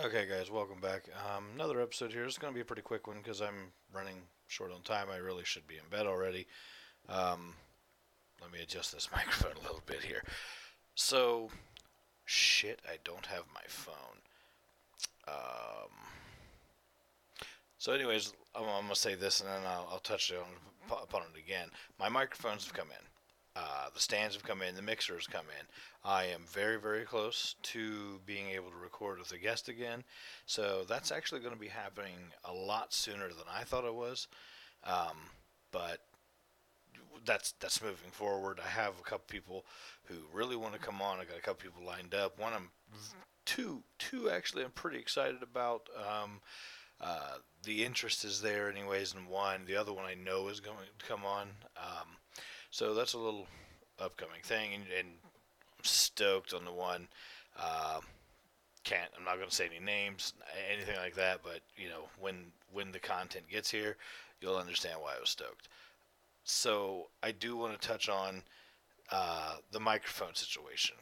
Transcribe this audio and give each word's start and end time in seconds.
Okay, 0.00 0.26
guys, 0.26 0.50
welcome 0.50 0.80
back. 0.80 1.04
Um, 1.36 1.44
another 1.54 1.82
episode 1.82 2.12
here. 2.12 2.24
It's 2.24 2.38
going 2.38 2.50
to 2.50 2.54
be 2.54 2.62
a 2.62 2.64
pretty 2.64 2.80
quick 2.80 3.06
one 3.06 3.18
because 3.18 3.42
I'm 3.42 3.72
running 3.92 4.22
short 4.46 4.72
on 4.72 4.80
time. 4.80 5.08
I 5.12 5.18
really 5.18 5.44
should 5.44 5.66
be 5.66 5.74
in 5.74 5.82
bed 5.90 6.06
already. 6.06 6.46
Um, 7.10 7.52
let 8.40 8.50
me 8.50 8.60
adjust 8.62 8.94
this 8.94 9.10
microphone 9.14 9.52
a 9.52 9.60
little 9.60 9.82
bit 9.84 10.02
here. 10.02 10.24
So, 10.94 11.50
shit, 12.24 12.80
I 12.88 12.96
don't 13.04 13.26
have 13.26 13.44
my 13.54 13.60
phone. 13.68 13.94
Um, 15.28 15.92
so, 17.76 17.92
anyways, 17.92 18.32
I'm, 18.54 18.62
I'm 18.62 18.84
going 18.84 18.88
to 18.88 18.96
say 18.96 19.14
this 19.14 19.40
and 19.40 19.50
then 19.50 19.60
I'll, 19.66 19.88
I'll 19.92 19.98
touch 19.98 20.32
on, 20.32 20.96
upon 21.02 21.22
it 21.34 21.38
again. 21.38 21.68
My 22.00 22.08
microphones 22.08 22.64
have 22.64 22.72
come 22.72 22.88
in. 22.88 23.11
Uh, 23.54 23.88
the 23.92 24.00
stands 24.00 24.34
have 24.34 24.44
come 24.44 24.62
in, 24.62 24.74
the 24.74 24.82
mixers 24.82 25.26
come 25.26 25.44
in. 25.58 25.66
I 26.04 26.24
am 26.24 26.42
very, 26.50 26.80
very 26.80 27.04
close 27.04 27.54
to 27.62 28.20
being 28.24 28.48
able 28.48 28.70
to 28.70 28.76
record 28.76 29.18
with 29.18 29.32
a 29.32 29.38
guest 29.38 29.68
again. 29.68 30.04
So 30.46 30.84
that's 30.88 31.12
actually 31.12 31.40
going 31.40 31.54
to 31.54 31.60
be 31.60 31.68
happening 31.68 32.16
a 32.44 32.52
lot 32.52 32.94
sooner 32.94 33.28
than 33.28 33.46
I 33.54 33.64
thought 33.64 33.84
it 33.84 33.94
was. 33.94 34.26
Um, 34.84 35.16
but 35.70 35.98
that's 37.24 37.52
that's 37.60 37.82
moving 37.82 38.10
forward. 38.10 38.58
I 38.64 38.68
have 38.68 38.94
a 38.98 39.02
couple 39.02 39.26
people 39.28 39.64
who 40.04 40.16
really 40.32 40.56
want 40.56 40.72
to 40.72 40.78
come 40.78 41.02
on. 41.02 41.20
I 41.20 41.24
got 41.24 41.38
a 41.38 41.42
couple 41.42 41.62
people 41.62 41.84
lined 41.84 42.14
up. 42.14 42.38
One 42.38 42.52
I'm 42.52 42.70
two 43.44 43.82
two 43.98 44.30
actually 44.30 44.64
I'm 44.64 44.70
pretty 44.70 44.98
excited 44.98 45.42
about. 45.42 45.88
Um, 45.96 46.40
uh, 47.00 47.38
the 47.64 47.84
interest 47.84 48.24
is 48.24 48.40
there 48.40 48.70
anyways 48.70 49.14
and 49.14 49.26
one. 49.26 49.64
The 49.66 49.76
other 49.76 49.92
one 49.92 50.04
I 50.04 50.14
know 50.14 50.48
is 50.48 50.60
going 50.60 50.76
to 50.98 51.06
come 51.06 51.24
on. 51.24 51.48
Um, 51.76 52.08
so 52.72 52.94
that's 52.94 53.12
a 53.12 53.18
little 53.18 53.46
upcoming 54.00 54.40
thing, 54.42 54.74
and, 54.74 54.84
and 54.98 55.08
I'm 55.78 55.84
stoked 55.84 56.54
on 56.54 56.64
the 56.64 56.72
one. 56.72 57.06
Uh, 57.56 58.00
can't 58.82 59.10
I'm 59.16 59.24
not 59.24 59.36
going 59.36 59.48
to 59.48 59.54
say 59.54 59.66
any 59.66 59.84
names, 59.84 60.32
anything 60.72 60.96
like 60.96 61.14
that, 61.14 61.40
but 61.44 61.60
you 61.76 61.88
know 61.88 62.08
when 62.18 62.46
when 62.72 62.90
the 62.90 62.98
content 62.98 63.44
gets 63.48 63.70
here, 63.70 63.96
you'll 64.40 64.56
understand 64.56 64.96
why 65.00 65.12
I 65.16 65.20
was 65.20 65.30
stoked. 65.30 65.68
So 66.44 67.08
I 67.22 67.30
do 67.30 67.56
want 67.56 67.80
to 67.80 67.86
touch 67.86 68.08
on 68.08 68.42
uh, 69.12 69.56
the 69.70 69.78
microphone 69.78 70.34
situation. 70.34 70.96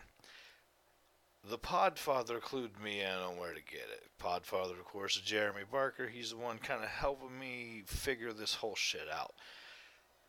The 1.48 1.56
Podfather 1.56 2.40
clued 2.40 2.82
me 2.82 3.00
in 3.00 3.06
on 3.06 3.38
where 3.38 3.54
to 3.54 3.62
get 3.62 3.88
it. 3.90 4.10
Podfather, 4.22 4.72
of 4.72 4.84
course, 4.84 5.16
is 5.16 5.22
Jeremy 5.22 5.62
Barker. 5.70 6.08
He's 6.08 6.30
the 6.30 6.36
one 6.36 6.58
kind 6.58 6.82
of 6.82 6.90
helping 6.90 7.38
me 7.38 7.84
figure 7.86 8.34
this 8.34 8.56
whole 8.56 8.74
shit 8.74 9.08
out. 9.10 9.32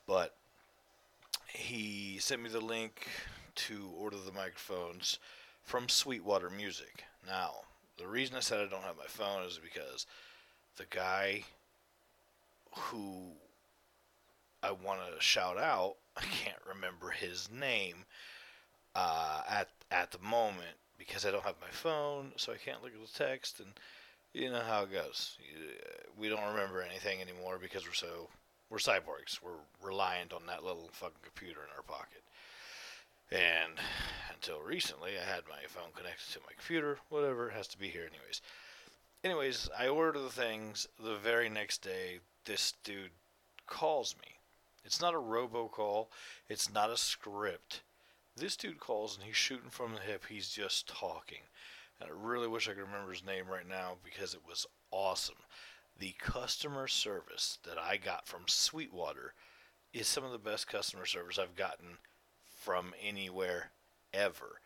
But 0.07 0.35
he 1.53 2.17
sent 2.19 2.41
me 2.41 2.49
the 2.49 2.61
link 2.61 3.07
to 3.55 3.89
order 3.97 4.17
the 4.17 4.31
microphones 4.31 5.19
from 5.63 5.89
Sweetwater 5.89 6.49
Music. 6.49 7.03
Now, 7.27 7.51
the 7.97 8.07
reason 8.07 8.35
I 8.35 8.39
said 8.39 8.59
I 8.59 8.69
don't 8.69 8.83
have 8.83 8.97
my 8.97 9.05
phone 9.05 9.43
is 9.43 9.59
because 9.61 10.05
the 10.77 10.85
guy 10.89 11.43
who 12.75 13.31
I 14.63 14.71
want 14.71 14.99
to 15.13 15.21
shout 15.21 15.57
out, 15.57 15.95
I 16.17 16.21
can't 16.21 16.61
remember 16.67 17.11
his 17.11 17.49
name 17.51 18.05
uh, 18.95 19.41
at 19.49 19.69
at 19.91 20.11
the 20.11 20.19
moment 20.19 20.77
because 20.97 21.25
I 21.25 21.31
don't 21.31 21.43
have 21.43 21.55
my 21.61 21.69
phone, 21.69 22.31
so 22.35 22.53
I 22.53 22.57
can't 22.57 22.81
look 22.83 22.93
at 22.93 23.01
the 23.01 23.23
text, 23.23 23.59
and 23.59 23.69
you 24.33 24.49
know 24.49 24.61
how 24.61 24.83
it 24.83 24.91
goes. 24.91 25.37
We 26.17 26.29
don't 26.29 26.53
remember 26.53 26.81
anything 26.81 27.21
anymore 27.21 27.57
because 27.61 27.85
we're 27.85 27.93
so 27.93 28.29
we're 28.71 28.77
cyborgs. 28.77 29.39
We're 29.43 29.59
reliant 29.85 30.31
on 30.31 30.43
that 30.47 30.63
little 30.63 30.89
fucking 30.93 31.17
computer 31.21 31.59
in 31.59 31.75
our 31.75 31.83
pocket. 31.83 32.23
And 33.29 33.73
until 34.33 34.61
recently, 34.61 35.11
I 35.21 35.29
had 35.29 35.43
my 35.49 35.57
phone 35.67 35.91
connected 35.93 36.31
to 36.33 36.39
my 36.39 36.53
computer. 36.55 36.97
Whatever, 37.09 37.49
it 37.49 37.53
has 37.53 37.67
to 37.67 37.77
be 37.77 37.89
here 37.89 38.03
anyways. 38.03 38.41
Anyways, 39.25 39.69
I 39.77 39.89
order 39.89 40.19
the 40.19 40.29
things. 40.29 40.87
The 41.03 41.17
very 41.17 41.49
next 41.49 41.79
day, 41.79 42.19
this 42.45 42.73
dude 42.85 43.11
calls 43.67 44.15
me. 44.21 44.37
It's 44.85 45.01
not 45.01 45.13
a 45.13 45.17
robocall. 45.17 46.07
It's 46.47 46.73
not 46.73 46.89
a 46.89 46.97
script. 46.97 47.81
This 48.37 48.55
dude 48.55 48.79
calls 48.79 49.17
and 49.17 49.25
he's 49.25 49.35
shooting 49.35 49.69
from 49.69 49.93
the 49.93 49.99
hip. 49.99 50.23
He's 50.29 50.49
just 50.49 50.87
talking. 50.87 51.41
And 51.99 52.09
I 52.09 52.13
really 52.13 52.47
wish 52.47 52.69
I 52.69 52.71
could 52.71 52.83
remember 52.83 53.11
his 53.11 53.25
name 53.25 53.45
right 53.51 53.67
now 53.67 53.97
because 54.03 54.33
it 54.33 54.41
was 54.47 54.65
awesome 54.91 55.35
the 55.99 56.15
customer 56.19 56.87
service 56.87 57.59
that 57.63 57.77
I 57.77 57.97
got 57.97 58.27
from 58.27 58.43
Sweetwater 58.47 59.33
is 59.93 60.07
some 60.07 60.23
of 60.23 60.31
the 60.31 60.37
best 60.37 60.67
customer 60.67 61.05
service 61.05 61.37
I've 61.37 61.55
gotten 61.55 61.97
from 62.59 62.93
anywhere 63.01 63.71
ever. 64.13 64.59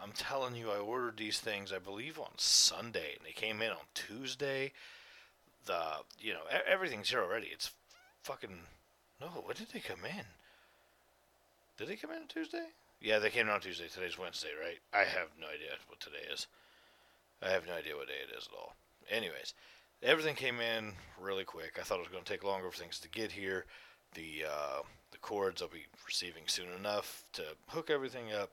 I'm 0.00 0.12
telling 0.12 0.54
you, 0.54 0.70
I 0.70 0.78
ordered 0.78 1.16
these 1.16 1.40
things, 1.40 1.72
I 1.72 1.78
believe, 1.78 2.18
on 2.18 2.30
Sunday, 2.36 3.14
and 3.16 3.26
they 3.26 3.32
came 3.32 3.62
in 3.62 3.70
on 3.70 3.86
Tuesday. 3.94 4.72
The, 5.66 5.80
you 6.20 6.32
know, 6.32 6.42
everything's 6.66 7.10
here 7.10 7.22
already. 7.22 7.48
It's 7.48 7.72
fucking. 8.22 8.60
No, 9.20 9.26
when 9.44 9.56
did 9.56 9.68
they 9.72 9.80
come 9.80 10.04
in? 10.04 10.24
Did 11.76 11.88
they 11.88 11.96
come 11.96 12.10
in 12.10 12.22
on 12.22 12.28
Tuesday? 12.28 12.66
Yeah, 13.00 13.18
they 13.18 13.30
came 13.30 13.46
in 13.46 13.52
on 13.52 13.60
Tuesday. 13.60 13.88
Today's 13.92 14.18
Wednesday, 14.18 14.50
right? 14.60 14.78
I 14.92 15.04
have 15.04 15.28
no 15.40 15.46
idea 15.46 15.70
what 15.88 16.00
today 16.00 16.26
is. 16.32 16.46
I 17.42 17.50
have 17.50 17.66
no 17.66 17.74
idea 17.74 17.96
what 17.96 18.08
day 18.08 18.14
it 18.22 18.36
is 18.36 18.48
at 18.50 18.58
all. 18.58 18.74
Anyways, 19.10 19.54
everything 20.02 20.34
came 20.34 20.60
in 20.60 20.92
really 21.20 21.44
quick. 21.44 21.78
I 21.78 21.82
thought 21.82 21.96
it 21.96 22.02
was 22.02 22.08
going 22.08 22.24
to 22.24 22.32
take 22.32 22.44
longer 22.44 22.70
for 22.70 22.76
things 22.76 22.98
to 23.00 23.08
get 23.08 23.32
here. 23.32 23.66
The 24.14 24.44
uh, 24.48 24.82
the 25.10 25.18
cords 25.18 25.62
I'll 25.62 25.68
be 25.68 25.86
receiving 26.06 26.44
soon 26.46 26.68
enough 26.78 27.24
to 27.34 27.42
hook 27.68 27.90
everything 27.90 28.32
up, 28.32 28.50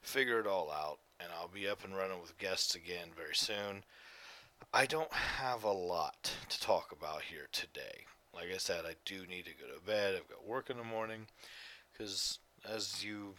figure 0.00 0.40
it 0.40 0.46
all 0.46 0.70
out, 0.70 0.98
and 1.20 1.28
I'll 1.32 1.48
be 1.48 1.68
up 1.68 1.84
and 1.84 1.96
running 1.96 2.20
with 2.20 2.38
guests 2.38 2.74
again 2.74 3.08
very 3.16 3.34
soon. 3.34 3.84
I 4.72 4.86
don't 4.86 5.12
have 5.12 5.64
a 5.64 5.72
lot 5.72 6.32
to 6.48 6.60
talk 6.60 6.92
about 6.92 7.22
here 7.22 7.48
today. 7.52 8.04
Like 8.34 8.46
I 8.54 8.58
said, 8.58 8.84
I 8.86 8.94
do 9.04 9.26
need 9.28 9.44
to 9.46 9.50
go 9.52 9.66
to 9.72 9.84
bed. 9.84 10.14
I've 10.14 10.28
got 10.28 10.46
work 10.46 10.70
in 10.70 10.76
the 10.76 10.84
morning 10.84 11.26
because, 11.92 12.38
as 12.68 13.04
you, 13.04 13.34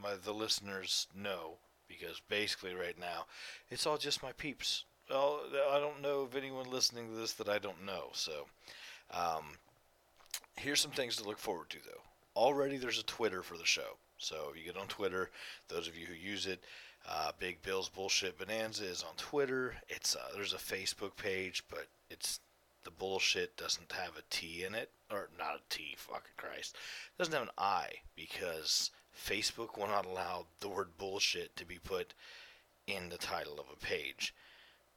my 0.00 0.14
the 0.22 0.34
listeners 0.34 1.08
know, 1.16 1.56
because 1.88 2.20
basically 2.28 2.74
right 2.74 2.98
now 2.98 3.24
it's 3.70 3.86
all 3.86 3.98
just 3.98 4.22
my 4.22 4.32
peeps 4.32 4.84
well, 5.10 5.40
I 5.70 5.78
don't 5.78 6.02
know 6.02 6.20
of 6.20 6.36
anyone 6.36 6.70
listening 6.70 7.08
to 7.08 7.14
this 7.14 7.32
that 7.34 7.48
I 7.48 7.58
don't 7.58 7.84
know. 7.84 8.08
So, 8.12 8.46
um, 9.12 9.44
here's 10.56 10.80
some 10.80 10.90
things 10.90 11.16
to 11.16 11.24
look 11.24 11.38
forward 11.38 11.70
to, 11.70 11.78
though. 11.84 12.02
Already 12.40 12.76
there's 12.76 12.98
a 13.00 13.04
Twitter 13.04 13.42
for 13.42 13.58
the 13.58 13.66
show. 13.66 13.96
So, 14.18 14.52
you 14.56 14.64
get 14.64 14.80
on 14.80 14.86
Twitter, 14.86 15.30
those 15.68 15.88
of 15.88 15.96
you 15.96 16.06
who 16.06 16.14
use 16.14 16.46
it, 16.46 16.62
uh, 17.08 17.32
Big 17.38 17.62
Bill's 17.62 17.88
Bullshit 17.88 18.38
Bonanza 18.38 18.84
is 18.84 19.02
on 19.02 19.14
Twitter. 19.16 19.74
It's 19.88 20.14
uh, 20.14 20.28
There's 20.34 20.52
a 20.52 20.58
Facebook 20.58 21.16
page, 21.16 21.64
but 21.68 21.86
it's 22.10 22.40
the 22.84 22.90
bullshit 22.90 23.56
doesn't 23.56 23.92
have 23.92 24.16
a 24.16 24.22
T 24.30 24.64
in 24.64 24.74
it. 24.74 24.90
Or 25.10 25.28
not 25.38 25.56
a 25.56 25.60
T, 25.74 25.94
fucking 25.96 26.32
Christ. 26.36 26.76
It 26.76 27.18
doesn't 27.18 27.32
have 27.32 27.42
an 27.42 27.54
I 27.58 27.88
because 28.14 28.90
Facebook 29.16 29.76
will 29.78 29.88
not 29.88 30.06
allow 30.06 30.46
the 30.60 30.68
word 30.68 30.96
bullshit 30.98 31.56
to 31.56 31.64
be 31.64 31.78
put 31.78 32.14
in 32.86 33.08
the 33.08 33.18
title 33.18 33.58
of 33.58 33.66
a 33.72 33.76
page 33.76 34.34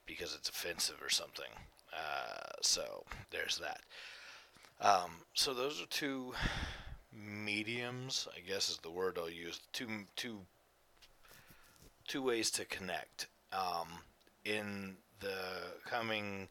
because 0.06 0.36
it's 0.36 0.50
offensive 0.50 1.02
or 1.02 1.10
something. 1.10 1.52
Uh, 1.94 2.52
so 2.62 3.04
there's 3.32 3.60
that. 3.60 3.82
Um, 4.82 5.12
so 5.34 5.54
those 5.54 5.82
are 5.82 5.86
two 5.88 6.34
mediums, 7.14 8.28
I 8.36 8.40
guess 8.40 8.70
is 8.70 8.78
the 8.78 8.92
word 8.92 9.18
I'll 9.18 9.30
use. 9.30 9.62
Two 9.72 9.88
two 10.16 10.40
two 12.08 12.22
ways 12.22 12.52
to 12.52 12.66
connect. 12.66 13.28
Um, 13.52 13.88
in 14.46 14.96
the 15.20 15.36
coming 15.86 16.50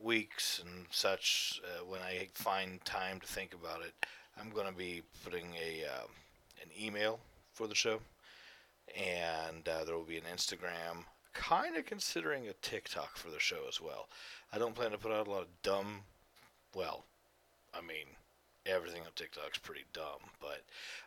weeks 0.00 0.62
and 0.64 0.86
such, 0.90 1.60
uh, 1.64 1.84
when 1.84 2.00
I 2.00 2.28
find 2.34 2.82
time 2.84 3.20
to 3.20 3.26
think 3.26 3.52
about 3.52 3.82
it, 3.82 3.92
I'm 4.40 4.50
going 4.50 4.66
to 4.66 4.72
be 4.72 5.02
putting 5.24 5.54
a 5.54 5.84
uh, 5.84 6.06
an 6.62 6.70
email 6.80 7.18
for 7.52 7.66
the 7.66 7.74
show, 7.74 8.00
and 8.96 9.68
uh, 9.68 9.84
there 9.84 9.96
will 9.96 10.04
be 10.04 10.18
an 10.18 10.24
Instagram 10.32 11.04
kind 11.34 11.76
of 11.76 11.84
considering 11.84 12.48
a 12.48 12.52
TikTok 12.54 13.16
for 13.16 13.30
the 13.30 13.40
show 13.40 13.62
as 13.68 13.80
well. 13.80 14.08
I 14.52 14.58
don't 14.58 14.74
plan 14.74 14.92
to 14.92 14.98
put 14.98 15.12
out 15.12 15.26
a 15.26 15.30
lot 15.30 15.42
of 15.42 15.62
dumb, 15.62 16.00
well, 16.74 17.04
I 17.74 17.80
mean, 17.80 18.06
everything 18.66 19.02
on 19.02 19.12
TikTok's 19.14 19.58
pretty 19.58 19.84
dumb, 19.92 20.30
but 20.40 20.62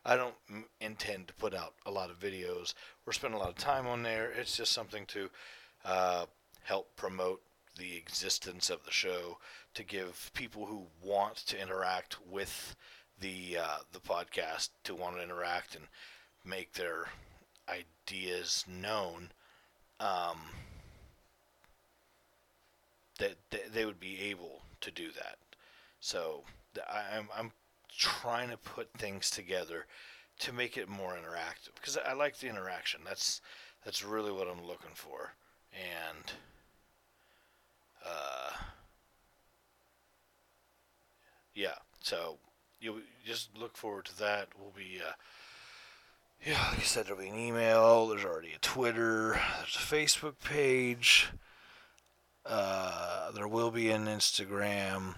I 0.06 0.15
don't 0.15 0.35
m- 0.50 0.65
intend 0.79 1.27
to 1.29 1.33
put 1.33 1.53
out 1.56 1.74
a 1.85 1.91
lot 1.91 2.09
of 2.09 2.19
videos 2.19 2.74
or 3.06 3.13
spend 3.13 3.33
a 3.33 3.38
lot 3.38 3.50
of 3.50 3.57
time 3.57 3.88
on 3.88 4.03
there. 4.03 4.31
It's 4.31 4.56
just 4.56 4.74
something 4.74 5.06
to 5.07 5.29
uh, 5.85 6.25
help 6.63 6.95
promote 6.95 7.41
the 7.77 7.95
existence 7.95 8.69
of 8.69 8.83
the 8.85 8.91
show, 8.91 9.38
to 9.75 9.83
give 9.83 10.31
people 10.33 10.65
who 10.65 10.88
want 11.03 11.35
to 11.35 11.62
interact 11.62 12.18
with 12.30 12.75
the 13.19 13.57
uh, 13.62 13.77
the 13.94 14.00
podcast 14.00 14.69
to 14.83 14.95
want 14.95 15.15
to 15.15 15.23
interact 15.23 15.75
and 15.75 15.85
make 16.44 16.73
their 16.73 17.06
ideas 17.69 18.65
known 18.68 19.30
um, 19.99 20.38
that 23.19 23.35
they, 23.49 23.61
they 23.73 23.85
would 23.85 23.99
be 23.99 24.19
able 24.21 24.61
to 24.81 24.91
do 24.91 25.11
that. 25.11 25.38
So 25.99 26.44
I'm, 27.13 27.27
I'm 27.35 27.51
trying 27.97 28.49
to 28.49 28.57
put 28.57 28.89
things 28.97 29.29
together 29.29 29.85
to 30.39 30.53
make 30.53 30.77
it 30.77 30.88
more 30.88 31.13
interactive 31.13 31.73
because 31.75 31.97
I 31.97 32.13
like 32.13 32.38
the 32.38 32.47
interaction. 32.47 33.01
That's 33.05 33.41
that's 33.83 34.03
really 34.03 34.31
what 34.31 34.47
I'm 34.47 34.65
looking 34.65 34.91
for, 34.94 35.33
and 35.73 36.31
uh, 38.05 38.51
yeah. 41.55 41.75
So 42.01 42.38
you 42.79 43.01
just 43.25 43.57
look 43.57 43.75
forward 43.75 44.05
to 44.05 44.17
that. 44.19 44.49
We'll 44.59 44.73
be 44.75 44.99
uh, 45.05 45.13
yeah, 46.45 46.69
like 46.69 46.79
I 46.79 46.83
said, 46.83 47.05
there'll 47.05 47.19
be 47.19 47.27
an 47.27 47.37
email. 47.37 48.07
There's 48.07 48.25
already 48.25 48.53
a 48.55 48.59
Twitter. 48.59 49.39
There's 49.57 49.75
a 49.75 49.79
Facebook 49.79 50.35
page. 50.43 51.29
Uh, 52.45 53.31
there 53.31 53.47
will 53.47 53.71
be 53.71 53.89
an 53.89 54.05
Instagram. 54.05 55.15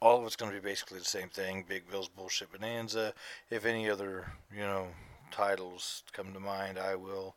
All 0.00 0.20
of 0.20 0.26
it's 0.26 0.36
going 0.36 0.52
to 0.52 0.60
be 0.60 0.68
basically 0.68 0.98
the 0.98 1.04
same 1.04 1.28
thing. 1.28 1.64
Big 1.68 1.90
Bill's 1.90 2.08
Bullshit 2.08 2.52
Bonanza. 2.52 3.12
If 3.50 3.64
any 3.64 3.90
other, 3.90 4.32
you 4.54 4.60
know, 4.60 4.88
titles 5.32 6.04
come 6.12 6.32
to 6.32 6.40
mind, 6.40 6.78
I 6.78 6.94
will 6.94 7.34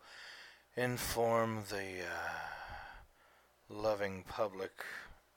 inform 0.75 1.63
the 1.69 2.03
uh, 2.03 2.39
loving 3.69 4.23
public, 4.27 4.83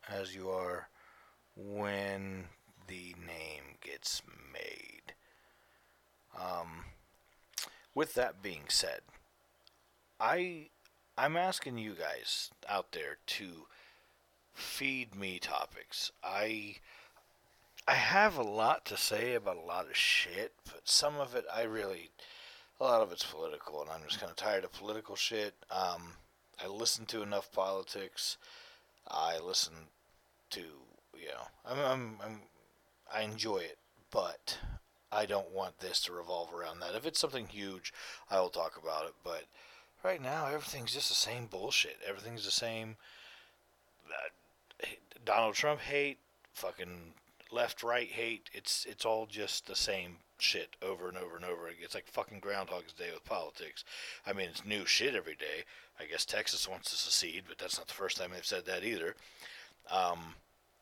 as 0.08 0.34
you 0.34 0.50
are, 0.50 0.88
when 1.56 2.44
the 2.88 3.14
name 3.26 3.78
gets 3.80 4.20
made. 4.52 5.14
Um, 6.38 6.83
with 7.94 8.14
that 8.14 8.43
being 8.43 8.64
said, 8.69 9.00
I 10.20 10.69
I'm 11.17 11.37
asking 11.37 11.79
you 11.79 11.94
guys 11.94 12.50
out 12.69 12.93
there 12.93 13.19
to 13.26 13.67
feed 14.52 15.14
me 15.14 15.38
topics. 15.38 16.11
I 16.23 16.76
I 17.87 17.94
have 17.94 18.37
a 18.37 18.43
lot 18.43 18.85
to 18.87 18.96
say 18.96 19.35
about 19.35 19.56
a 19.56 19.61
lot 19.61 19.87
of 19.87 19.96
shit, 19.96 20.55
but 20.64 20.88
some 20.88 21.17
of 21.17 21.35
it 21.35 21.44
I 21.55 21.62
really 21.62 22.11
a 22.81 22.85
lot 22.85 23.02
of 23.02 23.12
it's 23.12 23.25
political, 23.25 23.82
and 23.82 23.91
I'm 23.91 24.02
just 24.06 24.20
kind 24.20 24.31
of 24.31 24.37
tired 24.37 24.64
of 24.64 24.73
political 24.73 25.14
shit. 25.14 25.55
Um, 25.70 26.14
I 26.62 26.67
listen 26.67 27.06
to 27.06 27.23
enough 27.23 27.52
politics. 27.52 28.37
I 29.08 29.38
listen 29.38 29.75
to 30.50 30.61
you 30.61 31.29
know 31.29 31.47
I'm, 31.64 31.79
I'm, 31.79 32.17
I'm 32.25 32.40
I 33.14 33.23
enjoy 33.23 33.58
it, 33.58 33.79
but 34.11 34.58
I 35.14 35.26
don't 35.26 35.52
want 35.52 35.78
this 35.78 36.00
to 36.02 36.12
revolve 36.12 36.52
around 36.52 36.81
that. 36.81 36.94
If 36.94 37.06
it's 37.06 37.20
something 37.20 37.46
huge, 37.46 37.93
I 38.31 38.40
will 38.40 38.49
talk 38.49 38.78
about 38.82 39.06
it. 39.06 39.14
But 39.22 39.44
right 40.02 40.20
now, 40.20 40.46
everything's 40.46 40.94
just 40.94 41.08
the 41.08 41.14
same 41.14 41.46
bullshit. 41.46 41.99
Everything's 42.06 42.44
the 42.44 42.50
same. 42.50 42.96
Uh, 44.08 44.87
Donald 45.25 45.55
Trump 45.55 45.81
hate, 45.81 46.19
fucking 46.52 47.14
left 47.50 47.82
right 47.82 48.08
hate. 48.08 48.50
It's 48.52 48.84
it's 48.88 49.05
all 49.05 49.26
just 49.26 49.66
the 49.66 49.76
same 49.76 50.16
shit 50.38 50.76
over 50.82 51.08
and 51.08 51.16
over 51.16 51.37
and 51.37 51.44
over. 51.44 51.69
Again 51.69 51.82
it's 51.84 51.94
like 51.94 52.06
fucking 52.06 52.40
Groundhog's 52.40 52.93
Day 52.93 53.11
with 53.12 53.25
politics. 53.25 53.84
I 54.26 54.32
mean, 54.32 54.49
it's 54.50 54.64
new 54.64 54.84
shit 54.84 55.14
every 55.14 55.37
day. 55.37 55.64
I 55.99 56.05
guess 56.05 56.25
Texas 56.25 56.69
wants 56.69 56.90
to 56.90 56.96
secede, 56.96 57.44
but 57.49 57.58
that's 57.58 57.78
not 57.78 57.87
the 57.87 57.94
first 57.94 58.16
time 58.16 58.31
they've 58.34 58.44
said 58.44 58.66
that 58.66 58.84
either. 58.84 59.14
Um, 59.90 60.34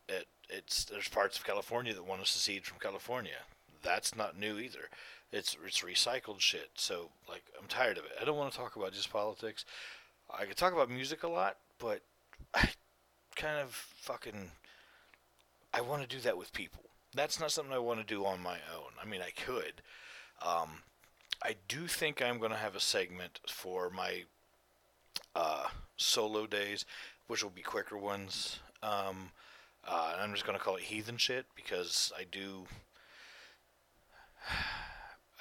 it 0.08 0.26
it's 0.48 0.84
there's 0.84 1.08
parts 1.08 1.38
of 1.38 1.44
California 1.44 1.94
that 1.94 2.06
want 2.06 2.24
to 2.24 2.30
secede 2.30 2.64
from 2.64 2.78
California. 2.78 3.44
That's 3.82 4.16
not 4.16 4.38
new 4.38 4.58
either. 4.58 4.88
It's 5.32 5.56
it's 5.64 5.80
recycled 5.80 6.40
shit. 6.40 6.70
So 6.74 7.10
like 7.28 7.44
I'm 7.60 7.68
tired 7.68 7.98
of 7.98 8.04
it. 8.04 8.12
I 8.20 8.24
don't 8.24 8.36
want 8.36 8.52
to 8.52 8.58
talk 8.58 8.76
about 8.76 8.92
just 8.92 9.12
politics. 9.12 9.64
I 10.30 10.44
could 10.44 10.56
talk 10.56 10.72
about 10.72 10.90
music 10.90 11.22
a 11.22 11.28
lot, 11.28 11.56
but 11.78 12.00
I 12.54 12.68
kind 13.36 13.58
of 13.58 13.70
fucking 13.70 14.50
I 15.74 15.80
want 15.80 16.02
to 16.02 16.08
do 16.08 16.20
that 16.20 16.36
with 16.36 16.52
people. 16.52 16.84
That's 17.14 17.40
not 17.40 17.50
something 17.50 17.74
I 17.74 17.78
want 17.78 18.00
to 18.00 18.06
do 18.06 18.24
on 18.24 18.42
my 18.42 18.58
own. 18.74 18.92
I 19.00 19.06
mean, 19.06 19.20
I 19.20 19.30
could. 19.30 19.82
Um, 20.44 20.82
I 21.42 21.56
do 21.68 21.86
think 21.86 22.22
I'm 22.22 22.38
going 22.38 22.50
to 22.50 22.56
have 22.56 22.76
a 22.76 22.80
segment 22.80 23.40
for 23.48 23.90
my 23.90 24.24
uh, 25.34 25.68
solo 25.96 26.46
days, 26.46 26.84
which 27.26 27.42
will 27.42 27.50
be 27.50 27.62
quicker 27.62 27.98
ones. 27.98 28.60
Um, 28.82 29.30
uh, 29.86 30.14
I'm 30.18 30.32
just 30.32 30.46
going 30.46 30.56
to 30.56 30.62
call 30.62 30.76
it 30.76 30.84
heathen 30.84 31.16
shit 31.16 31.46
because 31.54 32.12
I 32.18 32.24
do. 32.30 32.64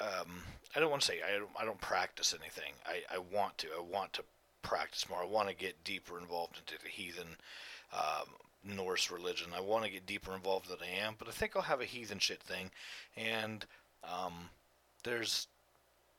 Um, 0.01 0.43
I 0.75 0.79
don't 0.79 0.89
want 0.89 1.01
to 1.03 1.07
say 1.07 1.19
I 1.21 1.37
don't, 1.37 1.49
I 1.59 1.65
don't 1.65 1.81
practice 1.81 2.33
anything. 2.39 2.73
I, 2.85 3.15
I 3.15 3.19
want 3.19 3.57
to. 3.59 3.67
I 3.77 3.81
want 3.81 4.13
to 4.13 4.23
practice 4.61 5.09
more. 5.09 5.21
I 5.21 5.25
want 5.25 5.49
to 5.49 5.55
get 5.55 5.83
deeper 5.83 6.19
involved 6.19 6.57
into 6.57 6.81
the 6.81 6.89
heathen 6.89 7.35
um, 7.93 8.27
Norse 8.63 9.11
religion. 9.11 9.51
I 9.55 9.61
want 9.61 9.85
to 9.85 9.91
get 9.91 10.05
deeper 10.05 10.33
involved 10.33 10.69
than 10.69 10.77
I 10.81 11.05
am, 11.05 11.15
but 11.17 11.27
I 11.27 11.31
think 11.31 11.55
I'll 11.55 11.63
have 11.63 11.81
a 11.81 11.85
heathen 11.85 12.19
shit 12.19 12.41
thing. 12.41 12.71
And 13.17 13.65
um, 14.03 14.49
there's 15.03 15.47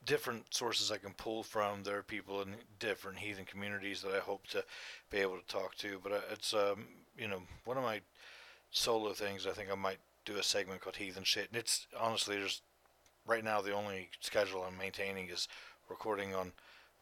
different 0.05 0.53
sources 0.53 0.91
I 0.91 0.97
can 0.97 1.13
pull 1.13 1.43
from. 1.43 1.83
There 1.83 1.97
are 1.97 2.03
people 2.03 2.41
in 2.41 2.55
different 2.79 3.19
heathen 3.19 3.45
communities 3.45 4.01
that 4.01 4.13
I 4.13 4.19
hope 4.19 4.47
to 4.47 4.63
be 5.09 5.19
able 5.19 5.37
to 5.37 5.47
talk 5.47 5.75
to. 5.75 5.99
But 6.03 6.11
uh, 6.11 6.19
it's 6.31 6.53
um, 6.53 6.85
you 7.17 7.27
know 7.27 7.43
one 7.65 7.77
of 7.77 7.83
my 7.83 8.01
solo 8.71 9.13
things. 9.13 9.47
I 9.47 9.51
think 9.51 9.71
I 9.71 9.75
might 9.75 9.99
do 10.25 10.37
a 10.37 10.43
segment 10.43 10.81
called 10.81 10.97
Heathen 10.97 11.23
Shit, 11.23 11.49
and 11.49 11.57
it's 11.57 11.87
honestly 11.99 12.37
just 12.37 12.61
right 13.25 13.43
now 13.43 13.61
the 13.61 13.73
only 13.73 14.09
schedule 14.19 14.63
I'm 14.67 14.77
maintaining 14.77 15.29
is 15.29 15.47
recording 15.89 16.33
on 16.35 16.51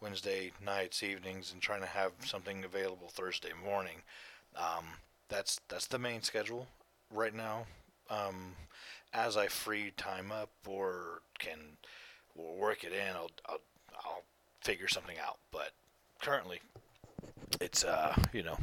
Wednesday 0.01 0.51
nights, 0.63 1.03
evenings, 1.03 1.51
and 1.53 1.61
trying 1.61 1.81
to 1.81 1.87
have 1.87 2.11
something 2.25 2.63
available 2.63 3.07
Thursday 3.09 3.51
morning. 3.63 3.97
Um, 4.55 4.85
that's 5.29 5.59
that's 5.69 5.87
the 5.87 5.99
main 5.99 6.21
schedule 6.21 6.67
right 7.13 7.33
now. 7.33 7.65
Um, 8.09 8.55
as 9.13 9.37
I 9.37 9.47
free 9.47 9.91
time 9.97 10.31
up 10.31 10.49
or 10.67 11.21
can 11.39 11.59
work 12.35 12.83
it 12.83 12.91
in, 12.93 13.15
I'll, 13.15 13.31
I'll 13.47 13.61
I'll 14.03 14.23
figure 14.61 14.87
something 14.87 15.17
out. 15.25 15.37
But 15.51 15.71
currently, 16.21 16.59
it's 17.59 17.83
uh 17.83 18.15
you 18.33 18.43
know 18.43 18.57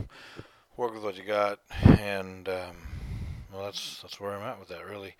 work 0.76 0.92
with 0.94 1.02
what 1.02 1.16
you 1.16 1.24
got, 1.24 1.60
and 1.82 2.48
um, 2.48 2.76
well 3.52 3.64
that's 3.64 4.02
that's 4.02 4.20
where 4.20 4.32
I'm 4.32 4.46
at 4.46 4.58
with 4.58 4.68
that 4.68 4.86
really. 4.86 5.14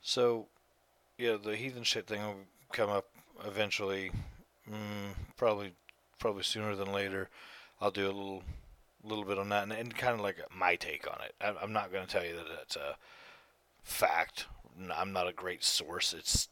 So 0.00 0.46
yeah, 1.20 1.36
the 1.36 1.54
heathen 1.54 1.82
shit 1.82 2.06
thing 2.06 2.22
will 2.22 2.46
come 2.72 2.88
up 2.88 3.06
eventually. 3.46 4.10
Mm, 4.68 5.14
probably 5.36 5.74
probably 6.18 6.42
sooner 6.42 6.74
than 6.74 6.92
later. 6.92 7.28
I'll 7.80 7.90
do 7.90 8.06
a 8.06 8.12
little 8.12 8.42
little 9.04 9.24
bit 9.24 9.38
on 9.38 9.50
that, 9.50 9.64
and, 9.64 9.72
and 9.72 9.94
kind 9.94 10.14
of 10.14 10.20
like 10.20 10.38
my 10.54 10.76
take 10.76 11.06
on 11.06 11.18
it. 11.24 11.34
I, 11.40 11.54
I'm 11.62 11.72
not 11.72 11.92
going 11.92 12.06
to 12.06 12.10
tell 12.10 12.24
you 12.24 12.34
that 12.36 12.46
it's 12.62 12.76
a 12.76 12.96
fact. 13.82 14.46
I'm 14.96 15.12
not 15.12 15.28
a 15.28 15.32
great 15.32 15.62
source. 15.62 16.14
It's 16.14 16.48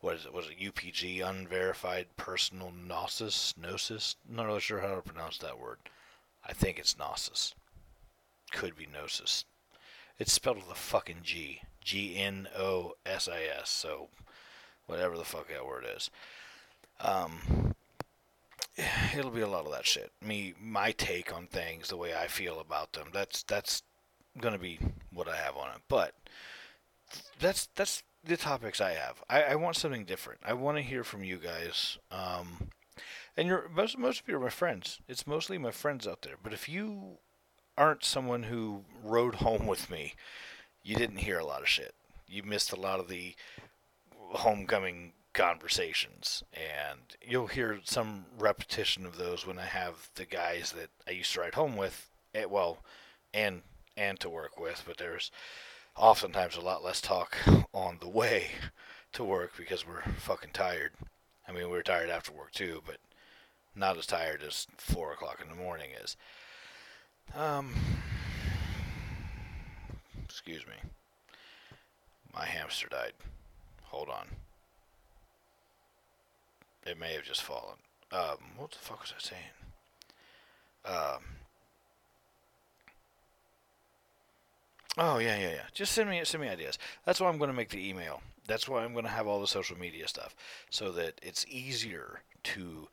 what 0.00 0.16
is 0.16 0.24
it? 0.24 0.32
Was 0.32 0.48
it 0.48 0.60
UPG, 0.60 1.26
unverified 1.28 2.06
personal 2.16 2.72
gnosis? 2.72 3.54
Gnosis? 3.60 4.16
Not 4.28 4.46
really 4.46 4.60
sure 4.60 4.80
how 4.80 4.94
to 4.94 5.02
pronounce 5.02 5.38
that 5.38 5.60
word. 5.60 5.78
I 6.46 6.54
think 6.54 6.78
it's 6.78 6.96
gnosis. 6.96 7.54
Could 8.52 8.74
be 8.74 8.86
gnosis. 8.86 9.44
It's 10.18 10.32
spelled 10.32 10.56
with 10.56 10.70
a 10.70 10.74
fucking 10.74 11.18
G. 11.22 11.60
G 11.82 12.16
N 12.16 12.48
O 12.56 12.94
S 13.06 13.28
I 13.28 13.42
S. 13.60 13.70
So, 13.70 14.08
whatever 14.86 15.16
the 15.16 15.24
fuck 15.24 15.48
that 15.48 15.66
word 15.66 15.86
is. 15.96 16.10
Um, 17.00 17.74
it'll 19.16 19.30
be 19.30 19.40
a 19.40 19.48
lot 19.48 19.66
of 19.66 19.72
that 19.72 19.86
shit. 19.86 20.12
Me, 20.22 20.54
my 20.60 20.92
take 20.92 21.34
on 21.34 21.46
things, 21.46 21.88
the 21.88 21.96
way 21.96 22.14
I 22.14 22.26
feel 22.26 22.60
about 22.60 22.92
them. 22.92 23.08
That's 23.12 23.42
that's 23.42 23.82
gonna 24.40 24.58
be 24.58 24.78
what 25.12 25.28
I 25.28 25.36
have 25.36 25.56
on 25.56 25.68
it. 25.68 25.82
But 25.88 26.14
that's 27.38 27.68
that's 27.74 28.02
the 28.24 28.36
topics 28.36 28.80
I 28.80 28.92
have. 28.92 29.22
I, 29.28 29.42
I 29.42 29.54
want 29.54 29.76
something 29.76 30.04
different. 30.04 30.40
I 30.44 30.52
want 30.52 30.76
to 30.76 30.82
hear 30.82 31.04
from 31.04 31.24
you 31.24 31.38
guys. 31.38 31.98
Um, 32.10 32.70
and 33.36 33.46
you're 33.48 33.68
most 33.68 33.96
most 33.98 34.20
of 34.20 34.28
you 34.28 34.36
are 34.36 34.40
my 34.40 34.50
friends. 34.50 35.00
It's 35.08 35.26
mostly 35.26 35.58
my 35.58 35.70
friends 35.70 36.06
out 36.06 36.22
there. 36.22 36.36
But 36.42 36.52
if 36.52 36.68
you 36.68 37.18
aren't 37.76 38.04
someone 38.04 38.44
who 38.44 38.84
rode 39.02 39.36
home 39.36 39.66
with 39.66 39.90
me, 39.90 40.14
you 40.88 40.96
didn't 40.96 41.18
hear 41.18 41.38
a 41.38 41.44
lot 41.44 41.60
of 41.60 41.68
shit. 41.68 41.94
You 42.26 42.42
missed 42.42 42.72
a 42.72 42.80
lot 42.80 42.98
of 42.98 43.08
the 43.08 43.34
homecoming 44.10 45.12
conversations, 45.34 46.42
and 46.54 47.00
you'll 47.20 47.48
hear 47.48 47.80
some 47.84 48.24
repetition 48.38 49.04
of 49.04 49.18
those 49.18 49.46
when 49.46 49.58
I 49.58 49.66
have 49.66 50.08
the 50.14 50.24
guys 50.24 50.72
that 50.72 50.88
I 51.06 51.10
used 51.10 51.34
to 51.34 51.40
ride 51.40 51.54
home 51.54 51.76
with, 51.76 52.08
eh, 52.34 52.46
well, 52.46 52.78
and 53.34 53.60
and 53.98 54.18
to 54.20 54.30
work 54.30 54.58
with. 54.58 54.82
But 54.86 54.96
there's 54.96 55.30
oftentimes 55.94 56.56
a 56.56 56.62
lot 56.62 56.82
less 56.82 57.02
talk 57.02 57.36
on 57.74 57.98
the 58.00 58.08
way 58.08 58.52
to 59.12 59.22
work 59.22 59.52
because 59.58 59.86
we're 59.86 60.02
fucking 60.16 60.52
tired. 60.54 60.92
I 61.46 61.52
mean, 61.52 61.64
we 61.64 61.76
were 61.76 61.82
tired 61.82 62.08
after 62.08 62.32
work 62.32 62.52
too, 62.52 62.82
but 62.86 62.96
not 63.76 63.98
as 63.98 64.06
tired 64.06 64.42
as 64.42 64.66
four 64.78 65.12
o'clock 65.12 65.40
in 65.42 65.50
the 65.50 65.62
morning 65.62 65.90
is. 66.02 66.16
Um, 67.34 67.74
excuse 70.38 70.64
me. 70.68 70.74
My 72.32 72.44
hamster 72.44 72.86
died. 72.88 73.12
Hold 73.86 74.08
on. 74.08 74.28
It 76.86 76.96
may 76.96 77.14
have 77.14 77.24
just 77.24 77.42
fallen. 77.42 77.74
Um, 78.12 78.36
what 78.56 78.70
the 78.70 78.78
fuck 78.78 79.00
was 79.00 79.12
I 79.16 79.20
saying? 79.20 79.42
Um. 80.86 81.22
Oh 84.96 85.18
yeah, 85.18 85.36
yeah, 85.36 85.50
yeah. 85.50 85.66
Just 85.74 85.90
send 85.90 86.08
me 86.08 86.20
send 86.22 86.42
me 86.42 86.48
ideas. 86.48 86.78
That's 87.04 87.20
why 87.20 87.28
I'm 87.28 87.38
going 87.38 87.50
to 87.50 87.56
make 87.56 87.70
the 87.70 87.88
email. 87.88 88.22
That's 88.46 88.68
why 88.68 88.84
I'm 88.84 88.92
going 88.92 89.06
to 89.06 89.10
have 89.10 89.26
all 89.26 89.40
the 89.40 89.48
social 89.48 89.76
media 89.76 90.06
stuff 90.06 90.36
so 90.70 90.92
that 90.92 91.20
it's 91.20 91.44
easier 91.48 92.20
to 92.44 92.88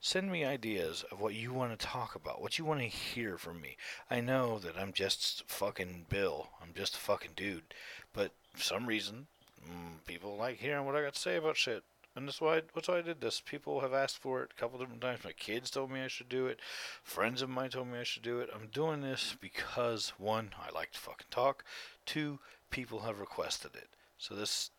Send 0.00 0.30
me 0.30 0.44
ideas 0.44 1.04
of 1.10 1.20
what 1.20 1.34
you 1.34 1.52
want 1.52 1.78
to 1.78 1.86
talk 1.86 2.14
about, 2.14 2.40
what 2.40 2.58
you 2.58 2.64
want 2.64 2.80
to 2.80 2.86
hear 2.86 3.38
from 3.38 3.60
me. 3.60 3.76
I 4.10 4.20
know 4.20 4.58
that 4.58 4.76
I'm 4.78 4.92
just 4.92 5.44
fucking 5.48 6.06
Bill. 6.08 6.50
I'm 6.62 6.72
just 6.74 6.94
a 6.94 6.98
fucking 6.98 7.32
dude. 7.34 7.74
But 8.12 8.32
for 8.52 8.62
some 8.62 8.86
reason, 8.86 9.26
mm, 9.64 10.04
people 10.06 10.36
like 10.36 10.58
hearing 10.58 10.84
what 10.86 10.96
I 10.96 11.02
got 11.02 11.14
to 11.14 11.20
say 11.20 11.36
about 11.36 11.56
shit. 11.56 11.82
And 12.14 12.26
that's 12.26 12.40
why, 12.40 12.62
that's 12.74 12.88
why 12.88 12.98
I 12.98 13.02
did 13.02 13.20
this. 13.20 13.40
People 13.40 13.80
have 13.80 13.92
asked 13.92 14.18
for 14.18 14.42
it 14.42 14.50
a 14.56 14.60
couple 14.60 14.78
different 14.78 15.02
times. 15.02 15.24
My 15.24 15.32
kids 15.32 15.70
told 15.70 15.90
me 15.90 16.00
I 16.00 16.08
should 16.08 16.30
do 16.30 16.46
it. 16.46 16.60
Friends 17.02 17.42
of 17.42 17.50
mine 17.50 17.70
told 17.70 17.88
me 17.88 17.98
I 17.98 18.04
should 18.04 18.22
do 18.22 18.40
it. 18.40 18.48
I'm 18.54 18.68
doing 18.72 19.02
this 19.02 19.36
because, 19.38 20.14
one, 20.16 20.50
I 20.58 20.72
like 20.74 20.92
to 20.92 20.98
fucking 20.98 21.26
talk. 21.30 21.62
Two, 22.06 22.38
people 22.70 23.00
have 23.00 23.20
requested 23.20 23.74
it. 23.74 23.88
So 24.18 24.34
this 24.34 24.70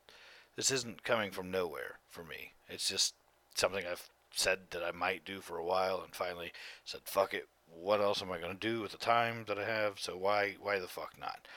this 0.56 0.72
isn't 0.72 1.04
coming 1.04 1.30
from 1.30 1.52
nowhere 1.52 2.00
for 2.10 2.24
me. 2.24 2.54
It's 2.68 2.90
just 2.90 3.14
something 3.54 3.86
I've 3.86 4.10
said 4.38 4.60
that 4.72 4.84
I 4.84 4.92
might 4.92 5.26
do 5.26 5.42
for 5.42 5.58
a 5.58 5.66
while, 5.66 6.02
and 6.02 6.14
finally 6.16 6.52
said, 6.86 7.02
"Fuck 7.06 7.34
it. 7.34 7.48
What 7.66 8.02
else 8.02 8.22
am 8.22 8.32
I 8.32 8.40
going 8.40 8.58
to 8.58 8.60
do 8.60 8.82
with 8.82 8.92
the 8.92 8.98
time 8.98 9.46
that 9.48 9.60
I 9.60 9.66
have? 9.66 10.00
So 10.00 10.16
why 10.16 10.56
why 10.60 10.80
the 10.80 10.88
fuck 10.88 11.14
not?" 11.20 11.48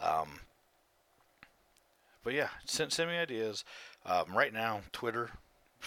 Um, 0.00 0.40
but 2.22 2.34
yeah, 2.34 2.48
send 2.64 2.92
send 2.92 3.10
me 3.10 3.16
ideas. 3.16 3.64
Um, 4.04 4.36
right 4.36 4.52
now, 4.52 4.82
Twitter. 4.92 5.30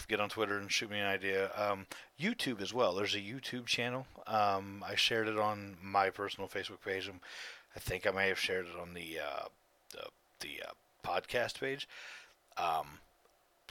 Get 0.08 0.22
on 0.22 0.29
Twitter 0.29 0.58
and 0.58 0.72
shoot 0.72 0.91
me 0.91 1.00
an 1.00 1.08
idea. 1.08 1.51
Um, 1.56 1.88
YouTube 2.18 2.62
as 2.62 2.74
well. 2.74 2.94
There's 2.94 3.15
a 3.15 3.20
YouTube 3.20 3.65
channel. 3.65 4.06
Um, 4.27 4.84
I 4.88 4.96
shared 4.96 5.27
it 5.27 5.38
on 5.38 5.75
my 5.82 6.10
personal 6.10 6.48
Facebook 6.48 6.82
page. 6.86 7.12
I 7.75 7.79
think 7.79 8.08
I 8.08 8.12
may 8.12 8.29
have 8.29 8.39
shared 8.39 8.68
it 8.68 8.79
on 8.79 8.94
the 8.94 9.20
uh, 9.20 9.46
the, 9.91 10.08
the 10.39 10.62
uh, 10.68 10.72
podcast 11.06 11.60
page. 11.60 11.88
Um, 12.56 13.00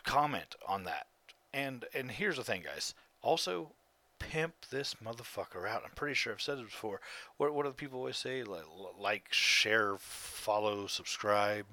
comment 0.05 0.55
on 0.67 0.85
that 0.85 1.07
and 1.53 1.85
and 1.95 2.11
here's 2.11 2.37
the 2.37 2.45
thing, 2.45 2.63
guys. 2.65 2.95
Also, 3.23 3.73
pimp 4.19 4.55
this 4.71 4.97
motherfucker 5.05 5.69
out. 5.69 5.83
I'm 5.85 5.93
pretty 5.95 6.15
sure 6.15 6.33
I've 6.33 6.43
said 6.43 6.59
it 6.59 6.67
before. 6.67 7.01
What 7.37 7.55
what 7.55 7.65
do 7.65 7.71
the 7.71 7.75
people 7.75 7.99
always 7.99 8.17
say? 8.17 8.43
Like, 8.43 8.65
like, 8.99 9.33
share, 9.33 9.97
follow, 9.99 10.87
subscribe, 10.87 11.67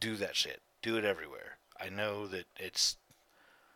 do 0.00 0.16
that 0.16 0.36
shit. 0.36 0.60
Do 0.82 0.96
it 0.96 1.04
everywhere. 1.04 1.58
I 1.80 1.88
know 1.88 2.26
that 2.28 2.44
it's 2.58 2.96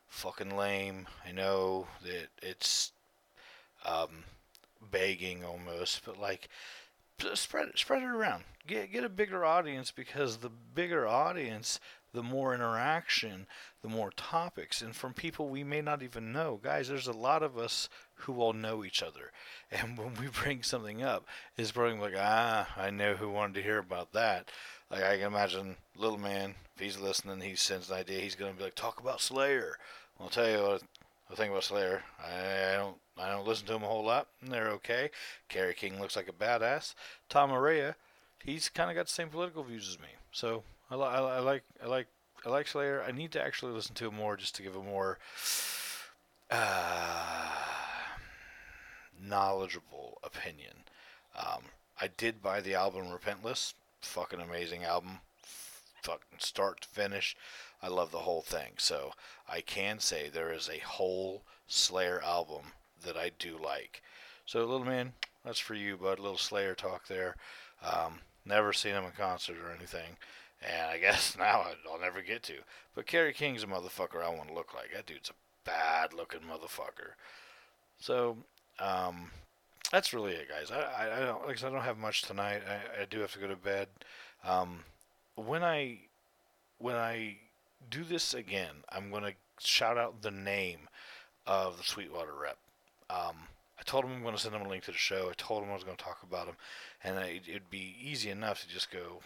fucking 0.09 0.57
lame. 0.57 1.07
I 1.27 1.33
know 1.33 1.87
that 2.03 2.29
it's 2.43 2.93
um, 3.85 4.25
begging 4.91 5.45
almost, 5.45 6.05
but 6.05 6.19
like 6.19 6.49
spread 7.35 7.69
it, 7.69 7.79
spread 7.79 8.03
it 8.03 8.07
around. 8.07 8.45
Get 8.67 8.93
get 8.93 9.05
a 9.05 9.09
bigger 9.09 9.45
audience 9.45 9.91
because 9.91 10.39
the 10.39 10.51
bigger 10.75 11.07
audience 11.07 11.81
the 12.13 12.23
more 12.23 12.55
interaction, 12.55 13.47
the 13.83 13.89
more 13.89 14.11
topics, 14.11 14.81
and 14.81 14.97
from 14.97 15.13
people 15.13 15.49
we 15.49 15.63
may 15.63 15.81
not 15.81 16.03
even 16.03 16.33
know. 16.33 16.59
Guys, 16.63 16.89
there's 16.89 17.07
a 17.07 17.13
lot 17.13 17.43
of 17.43 17.59
us 17.59 17.89
who 18.15 18.41
all 18.41 18.53
know 18.53 18.85
each 18.85 19.03
other, 19.03 19.31
and 19.71 19.99
when 19.99 20.15
we 20.15 20.29
bring 20.29 20.63
something 20.63 21.03
up, 21.03 21.27
it's 21.57 21.73
probably 21.73 21.99
like, 21.99 22.15
ah, 22.17 22.69
I 22.77 22.91
know 22.91 23.15
who 23.15 23.31
wanted 23.31 23.55
to 23.55 23.63
hear 23.63 23.79
about 23.79 24.13
that. 24.13 24.51
Like 24.91 25.03
I 25.03 25.17
can 25.19 25.27
imagine, 25.27 25.77
little 25.97 26.19
man, 26.19 26.55
if 26.75 26.83
he's 26.83 26.99
listening, 26.99 27.41
he 27.41 27.57
sends 27.57 27.91
an 27.91 27.97
idea. 27.97 28.21
He's 28.21 28.35
gonna 28.35 28.53
be 28.53 28.65
like, 28.65 28.75
talk 28.75 29.01
about 29.01 29.21
Slayer. 29.21 29.77
I'll 30.21 30.29
tell 30.29 30.49
you 30.49 30.63
what. 30.63 30.83
The 31.29 31.37
thing 31.37 31.51
about 31.51 31.65
Slayer, 31.65 32.03
I, 32.19 32.73
I 32.73 32.77
don't, 32.77 32.97
I 33.21 33.31
don't 33.31 33.47
listen 33.47 33.67
to 33.67 33.75
him 33.75 33.83
a 33.83 33.89
whole 33.89 34.05
lot. 34.05 34.29
And 34.43 34.53
they're 34.53 34.71
okay. 34.71 35.11
Kerry 35.49 35.75
King 35.75 36.01
looks 36.01 36.17
like 36.17 36.29
a 36.29 36.33
badass. 36.33 36.95
Tom 37.29 37.51
Araya, 37.51 37.95
he's 38.45 38.69
kind 38.69 38.91
of 38.91 38.97
got 38.97 39.07
the 39.07 39.13
same 39.13 39.29
political 39.29 39.65
views 39.65 39.89
as 39.89 39.99
me. 39.99 40.09
So 40.33 40.63
I, 40.91 40.95
li- 40.95 41.05
I, 41.05 41.39
like 41.41 41.65
I 41.83 41.87
like 41.87 42.07
I 42.47 42.51
like 42.51 42.69
Slayer. 42.69 43.05
I 43.07 43.13
need 43.13 43.33
to 43.33 43.43
actually 43.43 43.73
listen 43.73 43.95
to 43.97 44.09
him 44.09 44.15
more 44.15 44.37
just 44.37 44.55
to 44.57 44.63
give 44.63 44.77
a 44.77 44.83
more 44.83 45.19
uh, 46.51 47.51
knowledgeable 49.21 50.19
opinion. 50.23 50.85
Um, 51.37 51.63
I 52.01 52.09
did 52.09 52.43
buy 52.43 52.61
the 52.61 52.75
album 52.75 53.07
Repentless. 53.07 53.75
Fucking 54.01 54.41
amazing 54.41 54.85
album. 54.85 55.19
Fucking 56.03 56.39
start 56.39 56.83
to 56.83 56.89
finish. 56.89 57.37
I 57.83 57.89
love 57.89 58.13
the 58.13 58.19
whole 58.19 58.43
thing. 58.43 58.73
So 58.79 59.13
I 59.49 59.61
can 59.61 59.99
say 59.99 60.29
there 60.29 60.53
is 60.53 60.69
a 60.69 60.79
whole 60.79 61.43
Slayer 61.67 62.23
album 62.23 62.73
that 63.05 63.17
I 63.17 63.31
do 63.39 63.59
like. 63.63 64.03
So 64.47 64.61
little 64.61 64.85
man, 64.85 65.13
that's 65.45 65.59
for 65.59 65.75
you, 65.75 65.97
bud. 65.97 66.19
A 66.19 66.23
little 66.23 66.39
Slayer 66.39 66.75
talk 66.75 67.07
there. 67.07 67.37
Um, 67.83 68.21
never 68.45 68.73
seen 68.73 68.93
him 68.93 69.05
in 69.05 69.13
concert 69.13 69.57
or 69.63 69.73
anything. 69.73 70.17
And 70.63 70.91
I 70.91 70.99
guess 71.01 71.37
now 71.39 71.67
I'll 71.91 72.01
never 72.01 72.23
get 72.23 72.43
to. 72.45 72.55
But 72.95 73.07
Kerry 73.07 73.33
King's 73.33 73.63
a 73.63 73.67
motherfucker 73.67 74.23
I 74.23 74.35
want 74.35 74.49
to 74.49 74.55
look 74.55 74.75
like. 74.75 74.93
That 74.95 75.07
dude's 75.07 75.31
a 75.31 75.69
bad 75.69 76.13
looking 76.13 76.41
motherfucker. 76.41 77.13
So, 78.01 78.37
um, 78.79 79.31
that's 79.93 80.13
really 80.13 80.33
it, 80.33 80.49
guys. 80.49 80.71
I, 80.71 80.81
I, 80.81 81.17
I 81.17 81.21
don't 81.21 81.47
like 81.47 81.63
I, 81.63 81.69
I 81.69 81.71
don't 81.71 81.83
have 81.83 81.99
much 81.99 82.23
tonight. 82.23 82.63
I, 82.69 83.03
I 83.03 83.05
do 83.09 83.21
have 83.21 83.33
to 83.33 83.39
go 83.39 83.49
to 83.49 83.57
bed. 83.57 83.89
Um, 84.45 84.81
when 85.35 85.63
I 85.63 86.01
when 86.79 86.97
I 86.97 87.39
do 87.91 88.05
this 88.05 88.35
again, 88.35 88.85
I'm 88.91 89.11
gonna 89.11 89.33
shout 89.59 89.97
out 89.97 90.23
the 90.23 90.31
name 90.31 90.81
of 91.47 91.79
the 91.79 91.85
Sweetwater 91.85 92.35
rep. 92.41 92.59
Um, 93.11 93.49
I 93.79 93.83
told 93.85 94.05
him 94.05 94.13
I'm 94.13 94.23
going 94.23 94.35
to 94.35 94.41
send 94.41 94.55
him 94.55 94.63
a 94.63 94.69
link 94.69 94.85
to 94.85 94.93
the 94.93 94.99
show. 94.99 95.29
I 95.31 95.35
told 95.37 95.63
him 95.63 95.71
I 95.71 95.75
was 95.75 95.85
going 95.85 95.97
to 95.97 96.03
talk 96.03 96.23
about 96.23 96.47
him, 96.47 96.57
and 97.03 97.19
I, 97.19 97.41
it'd 97.49 97.71
be 97.71 97.97
easy 98.03 98.31
enough 98.31 98.63
to 98.63 98.69
just 98.69 98.91
go, 98.91 99.21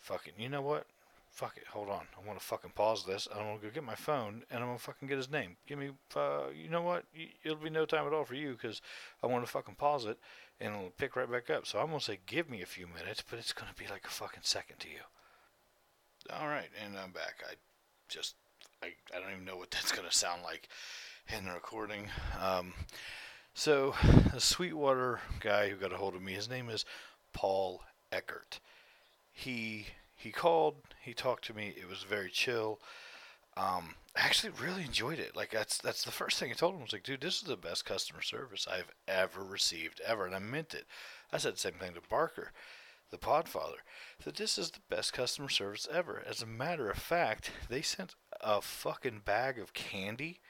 fucking, 0.00 0.34
you 0.38 0.48
know 0.48 0.62
what? 0.62 0.86
Fuck 1.30 1.56
it. 1.56 1.68
Hold 1.68 1.88
on. 1.88 2.06
I 2.16 2.26
want 2.26 2.38
to 2.38 2.44
fucking 2.44 2.72
pause 2.74 3.04
this. 3.04 3.28
I'm 3.30 3.44
going 3.44 3.58
to 3.60 3.66
go 3.66 3.72
get 3.72 3.84
my 3.84 3.94
phone 3.94 4.42
and 4.50 4.60
I'm 4.60 4.70
gonna 4.70 4.78
fucking 4.78 5.06
get 5.06 5.18
his 5.18 5.30
name. 5.30 5.56
Give 5.68 5.78
me, 5.78 5.90
uh, 6.16 6.46
you 6.52 6.68
know 6.68 6.82
what? 6.82 7.04
It'll 7.44 7.56
be 7.56 7.70
no 7.70 7.86
time 7.86 8.08
at 8.08 8.12
all 8.12 8.24
for 8.24 8.34
you 8.34 8.52
because 8.52 8.82
I 9.22 9.28
want 9.28 9.44
to 9.44 9.50
fucking 9.50 9.76
pause 9.76 10.04
it 10.04 10.18
and 10.60 10.74
it'll 10.74 10.90
pick 10.90 11.14
right 11.14 11.30
back 11.30 11.48
up. 11.48 11.64
So 11.64 11.78
I'm 11.78 11.88
gonna 11.88 12.00
say 12.00 12.18
give 12.26 12.50
me 12.50 12.60
a 12.60 12.66
few 12.66 12.88
minutes, 12.88 13.22
but 13.28 13.38
it's 13.38 13.52
gonna 13.52 13.70
be 13.78 13.86
like 13.86 14.04
a 14.04 14.10
fucking 14.10 14.42
second 14.42 14.80
to 14.80 14.88
you. 14.88 15.00
All 16.32 16.48
right, 16.48 16.70
and 16.84 16.98
I'm 16.98 17.12
back. 17.12 17.44
I 17.48 17.54
just, 18.08 18.34
I, 18.82 18.94
I 19.14 19.20
don't 19.20 19.30
even 19.30 19.44
know 19.44 19.56
what 19.56 19.70
that's 19.70 19.92
gonna 19.92 20.10
sound 20.10 20.42
like 20.42 20.68
in 21.36 21.44
the 21.44 21.52
recording. 21.52 22.08
Um, 22.40 22.72
so 23.54 23.94
the 24.32 24.40
Sweetwater 24.40 25.20
guy 25.40 25.68
who 25.68 25.76
got 25.76 25.92
a 25.92 25.96
hold 25.96 26.14
of 26.14 26.22
me, 26.22 26.32
his 26.32 26.48
name 26.48 26.70
is 26.70 26.84
Paul 27.32 27.82
Eckert. 28.10 28.60
He 29.32 29.86
he 30.14 30.30
called, 30.32 30.76
he 31.00 31.14
talked 31.14 31.44
to 31.44 31.54
me. 31.54 31.74
It 31.76 31.88
was 31.88 32.02
very 32.02 32.30
chill. 32.30 32.80
Um, 33.56 33.94
I 34.16 34.20
actually 34.20 34.52
really 34.60 34.82
enjoyed 34.82 35.18
it. 35.18 35.36
Like 35.36 35.50
that's 35.50 35.78
that's 35.78 36.04
the 36.04 36.10
first 36.10 36.38
thing 36.38 36.50
I 36.50 36.54
told 36.54 36.74
him 36.74 36.80
I 36.80 36.84
was 36.84 36.92
like, 36.92 37.04
dude, 37.04 37.20
this 37.20 37.36
is 37.36 37.48
the 37.48 37.56
best 37.56 37.84
customer 37.84 38.22
service 38.22 38.66
I've 38.70 38.92
ever 39.06 39.42
received 39.42 40.00
ever, 40.04 40.26
and 40.26 40.34
I 40.34 40.38
meant 40.40 40.74
it. 40.74 40.86
I 41.32 41.38
said 41.38 41.54
the 41.54 41.58
same 41.58 41.74
thing 41.74 41.94
to 41.94 42.00
Barker, 42.08 42.52
the 43.10 43.18
Podfather, 43.18 43.82
that 44.24 44.36
this 44.36 44.58
is 44.58 44.70
the 44.70 44.80
best 44.88 45.12
customer 45.12 45.48
service 45.48 45.86
ever. 45.92 46.22
As 46.26 46.42
a 46.42 46.46
matter 46.46 46.90
of 46.90 46.98
fact, 46.98 47.50
they 47.68 47.82
sent 47.82 48.14
a 48.40 48.62
fucking 48.62 49.22
bag 49.24 49.58
of 49.58 49.74
candy. 49.74 50.40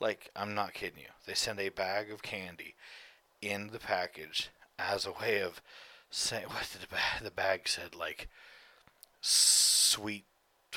Like 0.00 0.30
I'm 0.36 0.54
not 0.54 0.74
kidding 0.74 1.00
you. 1.00 1.10
They 1.26 1.34
sent 1.34 1.60
a 1.60 1.68
bag 1.70 2.10
of 2.10 2.22
candy 2.22 2.74
in 3.40 3.68
the 3.68 3.78
package 3.78 4.50
as 4.78 5.06
a 5.06 5.12
way 5.12 5.40
of 5.40 5.60
saying 6.10 6.44
what 6.48 6.68
did 6.72 6.82
the 6.82 6.94
bag, 6.94 7.22
the 7.22 7.30
bag 7.30 7.68
said 7.68 7.94
like 7.94 8.28
sweet 9.20 10.24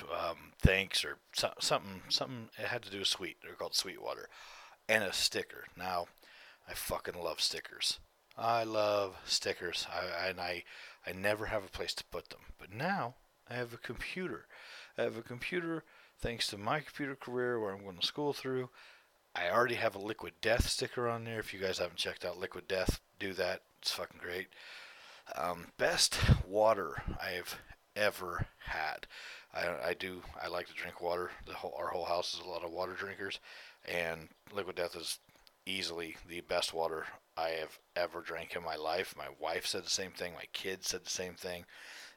um, 0.01 0.54
thanks 0.62 1.04
or 1.04 1.18
so, 1.34 1.51
something 1.60 2.01
something 2.10 2.50
it 2.58 2.68
had 2.68 2.82
to 2.84 2.92
do 2.92 3.00
with 3.00 3.08
sweet. 3.08 3.38
They're 3.44 3.54
called 3.54 3.75
Sweetwater, 3.75 4.30
and 4.88 5.04
a 5.04 5.13
sticker. 5.13 5.66
Now, 5.78 6.08
I 6.68 6.74
fucking 6.74 7.22
love 7.22 7.42
stickers. 7.42 8.00
I 8.38 8.63
love 8.63 9.18
stickers. 9.25 9.86
I, 9.92 10.30
and 10.30 10.40
I 10.40 10.63
I 11.06 11.12
never 11.12 11.48
have 11.48 11.63
a 11.63 11.70
place 11.70 11.94
to 11.96 12.06
put 12.06 12.30
them. 12.30 12.42
But 12.58 12.74
now 12.74 13.16
I 13.50 13.56
have 13.56 13.74
a 13.74 13.78
computer. 13.78 14.46
I 14.98 15.04
have 15.04 15.18
a 15.18 15.22
computer 15.22 15.84
thanks 16.20 16.48
to 16.48 16.58
my 16.58 16.80
computer 16.80 17.16
career 17.16 17.60
where 17.60 17.74
I'm 17.74 17.84
going 17.84 17.98
to 17.98 18.06
school 18.06 18.34
through. 18.34 18.70
I 19.35 19.50
already 19.50 19.75
have 19.75 19.95
a 19.95 20.00
Liquid 20.00 20.33
Death 20.41 20.67
sticker 20.67 21.07
on 21.07 21.23
there. 21.23 21.39
If 21.39 21.53
you 21.53 21.59
guys 21.59 21.79
haven't 21.79 21.97
checked 21.97 22.25
out 22.25 22.38
Liquid 22.38 22.67
Death, 22.67 23.00
do 23.19 23.33
that. 23.33 23.61
It's 23.81 23.91
fucking 23.91 24.19
great. 24.21 24.47
Um, 25.35 25.67
best 25.77 26.17
water 26.45 27.01
I've 27.21 27.57
ever 27.95 28.47
had. 28.59 29.07
I, 29.53 29.89
I 29.89 29.93
do. 29.93 30.21
I 30.41 30.47
like 30.47 30.67
to 30.67 30.73
drink 30.73 31.01
water. 31.01 31.31
Whole 31.53 31.75
our 31.77 31.88
whole 31.88 32.05
house 32.05 32.33
is 32.33 32.41
a 32.41 32.50
lot 32.50 32.63
of 32.63 32.71
water 32.71 32.93
drinkers, 32.93 33.39
and 33.85 34.27
Liquid 34.53 34.75
Death 34.75 34.95
is 34.95 35.19
easily 35.65 36.17
the 36.27 36.41
best 36.41 36.73
water 36.73 37.05
I 37.38 37.50
have 37.50 37.79
ever 37.95 38.21
drank 38.21 38.55
in 38.55 38.63
my 38.63 38.75
life. 38.75 39.15
My 39.17 39.27
wife 39.39 39.65
said 39.65 39.85
the 39.85 39.89
same 39.89 40.11
thing. 40.11 40.33
My 40.33 40.47
kids 40.53 40.89
said 40.89 41.05
the 41.05 41.09
same 41.09 41.35
thing, 41.35 41.65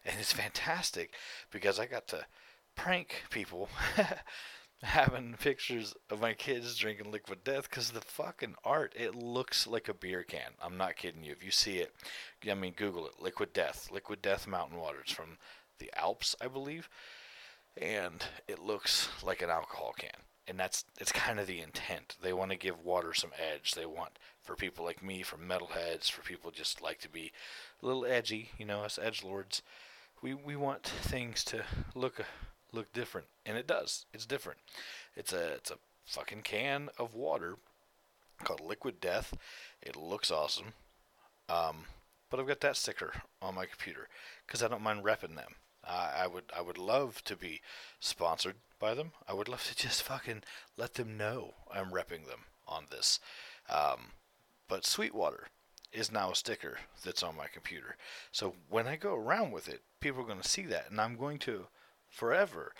and 0.05 0.17
it's 0.19 0.33
fantastic 0.45 1.15
because 1.51 1.79
I 1.79 1.87
got 1.87 2.09
to 2.09 2.27
prank 2.75 3.23
people 3.31 3.69
having 4.83 5.35
pictures 5.41 5.95
of 6.11 6.21
my 6.21 6.35
kids 6.35 6.77
drinking 6.77 7.11
liquid 7.11 7.43
death 7.45 7.69
because 7.71 7.91
the 7.91 8.01
fucking 8.01 8.55
art 8.65 8.93
it 8.97 9.15
looks 9.15 9.67
like 9.67 9.89
a 9.89 9.95
beer 9.95 10.23
can 10.23 10.53
i'm 10.63 10.77
not 10.77 10.97
kidding 10.97 11.25
you 11.25 11.33
if 11.33 11.45
you 11.45 11.51
see 11.51 11.79
it 11.79 11.95
i 12.51 12.55
mean 12.55 12.75
google 12.77 13.07
it 13.07 13.15
liquid 13.19 13.53
death 13.53 13.89
liquid 13.91 14.21
death 14.21 14.47
mountain 14.47 14.77
water 14.77 14.99
it's 15.01 15.13
from 15.13 15.39
the 15.79 15.91
alps 15.97 16.37
i 16.41 16.47
believe 16.47 16.89
and 17.81 18.27
it 18.47 18.59
looks 18.59 19.09
like 19.25 19.41
an 19.41 19.49
alcohol 19.49 19.95
can 19.97 20.21
and 20.47 20.59
that's 20.59 20.85
it's 21.01 21.13
kind 21.13 21.41
of 21.41 21.47
the 21.47 21.61
intent. 21.61 22.17
They 22.23 22.33
want 22.33 22.51
to 22.51 22.57
give 22.57 22.85
water 22.85 23.15
some 23.15 23.31
edge. 23.39 23.73
They 23.73 23.87
want 23.87 24.19
for 24.43 24.55
people 24.55 24.85
like 24.85 25.03
me, 25.03 25.23
for 25.23 25.37
metalheads, 25.37 26.11
for 26.11 26.23
people 26.23 26.51
just 26.51 26.83
like 26.83 27.01
to 27.01 27.09
be 27.09 27.33
a 27.83 27.87
little 27.87 28.05
edgy, 28.05 28.51
you 28.59 28.67
know, 28.67 28.81
us 28.83 28.99
edge 29.01 29.25
lords. 29.25 29.63
We 30.23 30.35
we 30.35 30.57
want 30.57 30.83
things 30.85 31.45
to 31.45 31.65
look 31.95 32.25
look 32.75 32.93
different, 32.93 33.29
and 33.47 33.57
it 33.57 33.67
does. 33.67 34.07
It's 34.13 34.27
different. 34.27 34.61
It's 35.17 35.33
a 35.33 35.55
it's 35.55 35.71
a 35.71 35.79
fucking 36.05 36.43
can 36.43 36.91
of 36.99 37.15
water 37.15 37.57
called 38.43 38.61
Liquid 38.61 39.01
Death. 39.01 39.35
It 39.83 39.97
looks 39.97 40.31
awesome. 40.31 40.75
Um, 41.49 41.85
but 42.31 42.41
I've 42.41 42.47
got 42.47 42.61
that 42.61 42.77
sticker 42.77 43.13
on 43.41 43.55
my 43.55 43.67
computer 43.67 44.09
because 44.47 44.63
I 44.63 44.69
don't 44.69 44.83
mind 44.83 45.05
repping 45.05 45.37
them. 45.37 45.55
Uh, 45.87 46.13
I 46.17 46.27
would 46.27 46.45
I 46.57 46.63
would 46.63 46.79
love 46.79 47.23
to 47.25 47.37
be 47.37 47.61
sponsored 48.01 48.57
by 48.79 48.95
them. 48.95 49.13
I 49.29 49.35
would 49.35 49.49
love 49.49 49.65
to 49.69 49.77
just 49.77 50.03
fucking 50.03 50.43
let 50.77 50.95
them 50.95 51.17
know 51.17 51.55
I'm 51.73 51.91
repping 51.91 52.27
them 52.27 52.47
on 52.67 52.87
this. 52.91 53.21
Um, 53.69 54.13
but 54.69 54.85
Sweetwater 54.85 55.49
is 55.93 56.11
now 56.11 56.33
a 56.33 56.35
sticker 56.35 56.79
that's 57.05 57.23
on 57.23 57.37
my 57.37 57.47
computer. 57.47 57.97
So 58.33 58.55
when 58.69 58.87
I 58.89 58.97
go 58.97 59.15
around 59.15 59.53
with 59.53 59.69
it, 59.69 59.83
people 60.01 60.23
are 60.23 60.27
going 60.27 60.41
to 60.41 60.49
see 60.49 60.63
that, 60.63 60.91
and 60.91 61.01
I'm 61.01 61.17
going 61.17 61.39
to 61.41 61.67
forever 62.15 62.73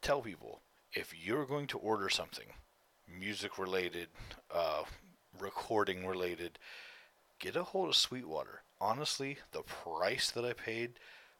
tell 0.00 0.20
people 0.20 0.60
if 0.92 1.12
you're 1.14 1.44
going 1.44 1.66
to 1.66 1.78
order 1.78 2.08
something, 2.08 2.46
music 3.06 3.58
related, 3.58 4.08
uh, 4.54 4.84
recording 5.38 6.06
related, 6.06 6.58
get 7.38 7.56
a 7.56 7.64
hold 7.64 7.88
of 7.88 7.96
Sweetwater. 7.96 8.62
Honestly, 8.80 9.38
the 9.52 9.62
price 9.62 10.30
that 10.30 10.44
I 10.44 10.52
paid 10.52 10.92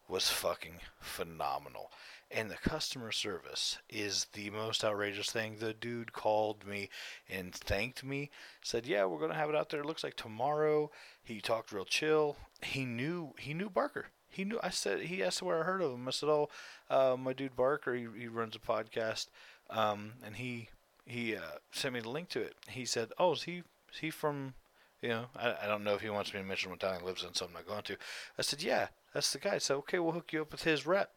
was 0.09 0.29
fucking 0.29 0.81
phenomenal. 1.01 1.91
And 2.31 2.51
the 2.51 2.57
customer 2.57 3.13
service 3.13 3.79
is 3.89 4.27
the 4.33 4.51
most 4.51 4.85
outrageous 4.85 5.31
thing. 5.31 5.57
The 5.59 5.73
dude 5.73 6.13
called 6.13 6.67
me 6.67 6.89
and 7.29 7.55
thanked 7.55 8.03
me, 8.03 8.31
said, 8.63 8.85
"Yeah, 8.85 9.05
we're 9.05 9.21
gonna 9.21 9.35
have 9.35 9.49
it 9.49 9.55
out 9.55 9.71
there. 9.71 9.81
It 9.81 9.87
looks 9.87 10.03
like 10.03 10.17
tomorrow." 10.17 10.91
He 11.23 11.41
talked 11.41 11.71
real 11.71 11.85
chill. 11.85 12.37
He 12.63 12.85
knew 12.85 13.35
he 13.39 13.55
knew 13.55 13.71
Barker. 13.71 14.09
He 14.37 14.45
knew. 14.45 14.61
I 14.63 14.71
said 14.71 15.03
he 15.03 15.23
asked 15.23 15.43
where 15.43 15.61
I 15.61 15.65
heard 15.65 15.83
of 15.83 15.93
him. 15.93 16.07
I 16.07 16.11
said, 16.11 16.29
"Oh, 16.29 16.49
uh, 16.91 17.17
my 17.19 17.33
dude 17.33 17.57
Barker. 17.57 17.95
He, 17.95 18.07
he 18.19 18.29
runs 18.29 18.55
a 18.55 18.59
podcast, 18.59 19.29
um, 19.71 20.13
and 20.25 20.37
he 20.37 20.69
he 21.07 21.35
uh, 21.35 21.59
sent 21.71 21.95
me 21.95 22.01
the 22.01 22.11
link 22.11 22.29
to 22.31 22.41
it. 22.41 22.55
He 22.69 22.85
said, 22.85 23.13
"Oh, 23.19 23.33
is 23.33 23.45
he 23.45 23.63
is 23.93 23.99
he 24.01 24.11
from 24.11 24.55
you 25.03 25.09
know, 25.09 25.27
I, 25.37 25.55
I 25.63 25.67
don't 25.67 25.85
know 25.85 25.95
if 25.95 26.01
he 26.01 26.11
wants 26.11 26.33
me 26.33 26.41
to 26.41 26.47
mention 26.47 26.71
what 26.71 26.81
town 26.81 26.99
he 26.99 27.07
lives 27.07 27.23
in, 27.23 27.35
so 27.35 27.47
I'm 27.47 27.53
not 27.53 27.67
going 27.67 27.83
to. 27.85 27.97
I 28.39 28.43
said, 28.43 28.63
yeah, 28.63 28.89
that's 29.13 29.33
the 29.33 29.39
guy. 29.39 29.59
So 29.59 29.77
okay, 29.79 29.99
we'll 29.99 30.13
hook 30.13 30.33
you 30.33 30.43
up 30.43 30.53
with 30.53 30.65
his 30.65 30.87
rep. 30.87 31.13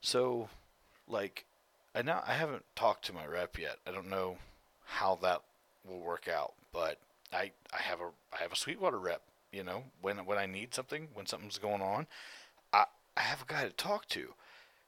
So, 0.00 0.48
like, 1.08 1.44
I 1.94 2.02
now 2.02 2.22
I 2.26 2.34
haven't 2.34 2.64
talked 2.76 3.04
to 3.06 3.12
my 3.12 3.26
rep 3.26 3.58
yet. 3.58 3.76
I 3.86 3.90
don't 3.90 4.10
know 4.10 4.36
how 4.84 5.18
that 5.22 5.42
will 5.88 6.00
work 6.00 6.28
out, 6.28 6.54
but 6.72 6.98
I 7.32 7.52
I 7.72 7.80
have 7.80 8.00
a 8.00 8.10
I 8.32 8.42
have 8.42 8.52
a 8.52 8.56
Sweetwater 8.56 8.98
rep. 8.98 9.22
You 9.54 9.62
know, 9.64 9.84
when 10.00 10.18
when 10.24 10.38
I 10.38 10.46
need 10.46 10.74
something, 10.74 11.08
when 11.14 11.26
something's 11.26 11.58
going 11.58 11.82
on, 11.82 12.06
I 12.72 12.84
I 13.16 13.20
have 13.20 13.42
a 13.42 13.52
guy 13.52 13.64
to 13.64 13.70
talk 13.70 14.08
to. 14.08 14.34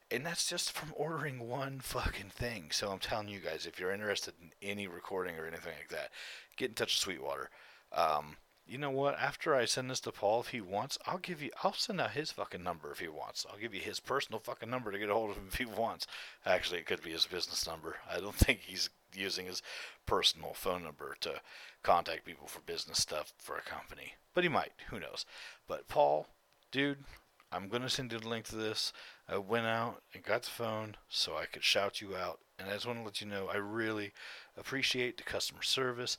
And 0.09 0.25
that's 0.25 0.49
just 0.49 0.71
from 0.71 0.93
ordering 0.95 1.49
one 1.49 1.81
fucking 1.81 2.29
thing. 2.29 2.69
So 2.71 2.91
I'm 2.91 2.99
telling 2.99 3.27
you 3.27 3.39
guys, 3.39 3.65
if 3.65 3.77
you're 3.77 3.91
interested 3.91 4.33
in 4.41 4.51
any 4.61 4.87
recording 4.87 5.37
or 5.37 5.45
anything 5.45 5.73
like 5.77 5.89
that, 5.89 6.11
get 6.55 6.69
in 6.69 6.75
touch 6.75 6.93
with 6.95 7.01
Sweetwater. 7.03 7.49
Um, 7.91 8.37
you 8.67 8.77
know 8.77 8.89
what? 8.89 9.17
After 9.19 9.55
I 9.55 9.65
send 9.65 9.89
this 9.89 10.01
to 10.01 10.11
Paul, 10.11 10.41
if 10.41 10.49
he 10.49 10.59
wants, 10.59 10.97
I'll 11.05 11.17
give 11.17 11.41
you. 11.41 11.51
I'll 11.63 11.73
send 11.73 12.01
out 12.01 12.11
his 12.11 12.31
fucking 12.31 12.63
number 12.63 12.91
if 12.91 12.99
he 12.99 13.07
wants. 13.07 13.45
I'll 13.49 13.59
give 13.59 13.73
you 13.73 13.79
his 13.79 13.99
personal 13.99 14.39
fucking 14.39 14.69
number 14.69 14.91
to 14.91 14.99
get 14.99 15.09
a 15.09 15.13
hold 15.13 15.31
of 15.31 15.37
him 15.37 15.47
if 15.49 15.57
he 15.57 15.65
wants. 15.65 16.05
Actually, 16.45 16.79
it 16.79 16.85
could 16.85 17.01
be 17.01 17.11
his 17.11 17.25
business 17.25 17.65
number. 17.65 17.97
I 18.11 18.19
don't 18.19 18.35
think 18.35 18.59
he's 18.61 18.89
using 19.13 19.45
his 19.45 19.61
personal 20.05 20.53
phone 20.53 20.83
number 20.83 21.15
to 21.21 21.41
contact 21.87 22.25
people 22.25 22.47
for 22.47 22.59
business 22.59 22.97
stuff 22.97 23.31
for 23.37 23.55
a 23.55 23.61
company, 23.61 24.15
but 24.33 24.43
he 24.43 24.49
might. 24.49 24.73
Who 24.89 24.99
knows? 24.99 25.25
But 25.69 25.87
Paul, 25.87 26.27
dude, 26.69 27.05
I'm 27.49 27.69
gonna 27.69 27.89
send 27.89 28.11
you 28.11 28.19
the 28.19 28.27
link 28.27 28.43
to 28.47 28.57
this. 28.57 28.91
I 29.29 29.37
went 29.37 29.67
out 29.67 30.01
and 30.13 30.21
got 30.21 30.43
the 30.43 30.49
phone 30.49 30.97
so 31.07 31.37
I 31.37 31.45
could 31.45 31.63
shout 31.63 32.01
you 32.01 32.13
out, 32.13 32.39
and 32.59 32.69
I 32.69 32.73
just 32.73 32.85
want 32.85 32.99
to 32.99 33.05
let 33.05 33.21
you 33.21 33.27
know 33.27 33.47
I 33.47 33.55
really 33.55 34.11
appreciate 34.57 35.15
the 35.15 35.23
customer 35.23 35.61
service. 35.61 36.17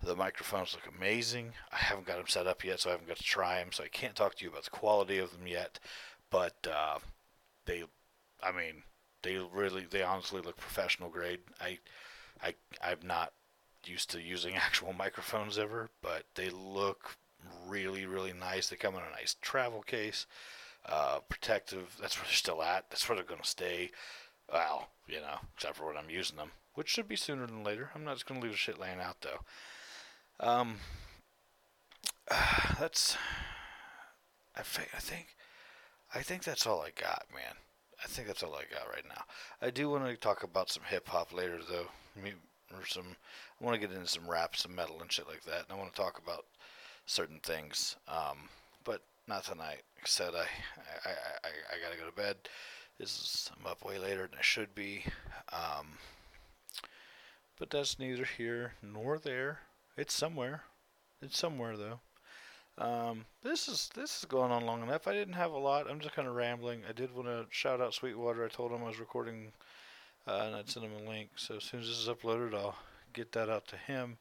The 0.00 0.14
microphones 0.14 0.72
look 0.72 0.94
amazing. 0.96 1.54
I 1.72 1.78
haven't 1.78 2.06
got 2.06 2.18
them 2.18 2.28
set 2.28 2.46
up 2.46 2.62
yet, 2.62 2.78
so 2.78 2.90
I 2.90 2.92
haven't 2.92 3.08
got 3.08 3.16
to 3.16 3.24
try 3.24 3.58
them, 3.58 3.72
so 3.72 3.82
I 3.82 3.88
can't 3.88 4.14
talk 4.14 4.36
to 4.36 4.44
you 4.44 4.50
about 4.50 4.64
the 4.64 4.70
quality 4.70 5.18
of 5.18 5.32
them 5.32 5.48
yet. 5.48 5.80
But 6.30 6.64
uh, 6.72 7.00
they, 7.66 7.82
I 8.40 8.52
mean, 8.52 8.84
they 9.22 9.38
really, 9.52 9.84
they 9.90 10.04
honestly 10.04 10.40
look 10.42 10.58
professional 10.58 11.10
grade. 11.10 11.40
I, 11.60 11.80
I, 12.40 12.54
I'm 12.80 13.00
not 13.02 13.32
used 13.84 14.10
to 14.10 14.20
using 14.20 14.54
actual 14.56 14.92
microphones 14.92 15.58
ever, 15.58 15.90
but 16.02 16.24
they 16.34 16.50
look 16.50 17.16
really, 17.66 18.06
really 18.06 18.32
nice. 18.32 18.68
They 18.68 18.76
come 18.76 18.94
in 18.94 19.02
a 19.02 19.16
nice 19.16 19.36
travel 19.40 19.82
case, 19.82 20.26
uh, 20.86 21.18
protective. 21.28 21.96
That's 22.00 22.18
where 22.18 22.24
they're 22.24 22.32
still 22.32 22.62
at. 22.62 22.90
That's 22.90 23.08
where 23.08 23.16
they're 23.16 23.24
gonna 23.24 23.44
stay. 23.44 23.90
Well, 24.52 24.88
you 25.06 25.20
know, 25.20 25.38
except 25.54 25.76
for 25.76 25.86
when 25.86 25.96
I'm 25.96 26.10
using 26.10 26.36
them, 26.36 26.52
which 26.74 26.88
should 26.88 27.08
be 27.08 27.16
sooner 27.16 27.46
than 27.46 27.64
later. 27.64 27.90
I'm 27.94 28.04
not 28.04 28.14
just 28.14 28.26
gonna 28.26 28.40
leave 28.40 28.52
the 28.52 28.56
shit 28.56 28.78
laying 28.78 29.00
out 29.00 29.20
though. 29.20 29.40
Um, 30.40 30.76
that's. 32.78 33.16
I 34.56 34.62
think. 34.62 34.88
I 34.94 34.98
think. 34.98 35.36
I 36.14 36.22
think 36.22 36.44
that's 36.44 36.66
all 36.66 36.80
I 36.80 36.90
got, 36.98 37.26
man. 37.34 37.54
I 38.02 38.06
think 38.06 38.28
that's 38.28 38.42
all 38.42 38.54
I 38.54 38.62
got 38.72 38.88
right 38.88 39.04
now. 39.08 39.24
I 39.60 39.70
do 39.70 39.90
want 39.90 40.06
to 40.06 40.16
talk 40.16 40.42
about 40.42 40.70
some 40.70 40.84
hip 40.88 41.08
hop 41.08 41.32
later, 41.32 41.58
though. 41.68 41.88
Or 42.74 42.84
some. 42.86 43.16
I 43.60 43.64
want 43.64 43.80
to 43.80 43.86
get 43.86 43.94
into 43.94 44.08
some 44.08 44.28
rap, 44.28 44.56
some 44.56 44.74
metal, 44.74 45.00
and 45.00 45.10
shit 45.10 45.26
like 45.26 45.44
that. 45.44 45.64
And 45.64 45.72
I 45.72 45.74
want 45.74 45.94
to 45.94 46.00
talk 46.00 46.20
about 46.22 46.44
certain 47.06 47.40
things. 47.42 47.96
Um, 48.06 48.48
but 48.84 49.02
not 49.26 49.44
tonight. 49.44 49.82
Like 49.96 50.04
I 50.04 50.06
said, 50.06 50.34
I, 50.34 50.46
I, 51.08 51.10
I, 51.44 51.48
I 51.48 51.82
gotta 51.82 51.98
go 51.98 52.06
to 52.06 52.16
bed. 52.16 52.36
This 52.98 53.10
is 53.10 53.50
I'm 53.58 53.66
up 53.66 53.84
way 53.84 53.98
later 53.98 54.22
than 54.22 54.38
I 54.38 54.42
should 54.42 54.74
be. 54.74 55.04
Um, 55.52 55.98
but 57.58 57.70
that's 57.70 57.98
neither 57.98 58.24
here 58.24 58.72
nor 58.82 59.18
there. 59.18 59.60
It's 59.96 60.14
somewhere. 60.14 60.62
It's 61.20 61.38
somewhere 61.38 61.76
though. 61.76 62.00
Um, 62.78 63.24
this 63.42 63.66
is 63.66 63.90
this 63.94 64.18
is 64.18 64.24
going 64.24 64.52
on 64.52 64.64
long 64.64 64.82
enough. 64.82 65.08
I 65.08 65.12
didn't 65.12 65.34
have 65.34 65.50
a 65.50 65.58
lot. 65.58 65.90
I'm 65.90 65.98
just 65.98 66.14
kind 66.14 66.28
of 66.28 66.34
rambling. 66.34 66.82
I 66.88 66.92
did 66.92 67.14
want 67.14 67.26
to 67.26 67.46
shout 67.50 67.80
out 67.80 67.94
Sweetwater. 67.94 68.44
I 68.44 68.48
told 68.48 68.70
him 68.70 68.84
I 68.84 68.88
was 68.88 69.00
recording, 69.00 69.52
uh, 70.26 70.44
and 70.46 70.56
I'd 70.56 70.68
send 70.68 70.86
him 70.86 71.06
a 71.06 71.08
link. 71.08 71.30
So 71.36 71.56
as 71.56 71.64
soon 71.64 71.80
as 71.80 71.88
this 71.88 71.98
is 71.98 72.08
uploaded, 72.08 72.54
I'll 72.54 72.76
get 73.12 73.32
that 73.32 73.48
out 73.48 73.66
to 73.68 73.76
him. 73.76 74.18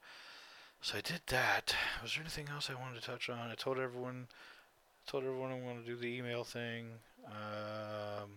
So 0.82 0.98
I 0.98 1.02
did 1.02 1.22
that. 1.28 1.76
Was 2.02 2.14
there 2.14 2.22
anything 2.22 2.50
else 2.50 2.70
I 2.70 2.80
wanted 2.80 3.02
to 3.02 3.06
touch 3.06 3.30
on? 3.30 3.52
I 3.52 3.56
told 3.56 3.80
everyone, 3.80 4.28
I 4.30 5.12
told 5.12 5.24
everyone 5.24 5.52
I'm 5.52 5.64
going 5.64 5.82
to 5.82 5.86
do 5.86 5.96
the 5.96 6.08
email 6.08 6.44
thing. 6.44 6.88
Um, 7.26 8.30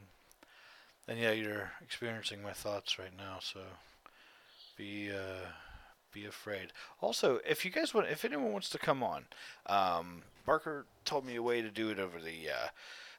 and 1.07 1.19
yeah, 1.19 1.33
you're 1.33 1.71
experiencing 1.83 2.43
my 2.43 2.53
thoughts 2.53 2.99
right 2.99 3.17
now. 3.17 3.39
So 3.41 3.61
be. 4.77 5.11
Uh, 5.11 5.49
be 6.13 6.27
afraid. 6.27 6.73
Also, 7.01 7.41
if 7.49 7.65
you 7.65 7.71
guys 7.71 7.95
want, 7.95 8.09
if 8.09 8.25
anyone 8.25 8.53
wants 8.53 8.69
to 8.71 8.79
come 8.79 9.03
on, 9.03 9.25
um, 9.67 10.23
Barker 10.45 10.87
told 11.05 11.25
me 11.25 11.37
a 11.37 11.43
way 11.43 11.63
to 11.63 11.71
do 11.71 11.91
it 11.91 11.99
over 11.99 12.19
the 12.21 12.49
uh, 12.51 12.69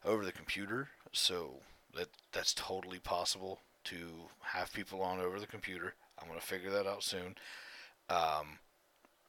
over 0.06 0.26
the 0.26 0.32
computer, 0.32 0.90
so 1.12 1.56
that 1.96 2.10
that's 2.32 2.54
totally 2.54 3.00
possible 3.00 3.60
to 3.86 4.30
have 4.42 4.74
people 4.74 5.02
on 5.02 5.20
over 5.20 5.40
the 5.40 5.48
computer. 5.48 5.94
I'm 6.20 6.28
gonna 6.28 6.42
figure 6.42 6.72
that 6.72 6.88
out 6.88 7.04
soon. 7.04 7.36
Um, 8.10 8.60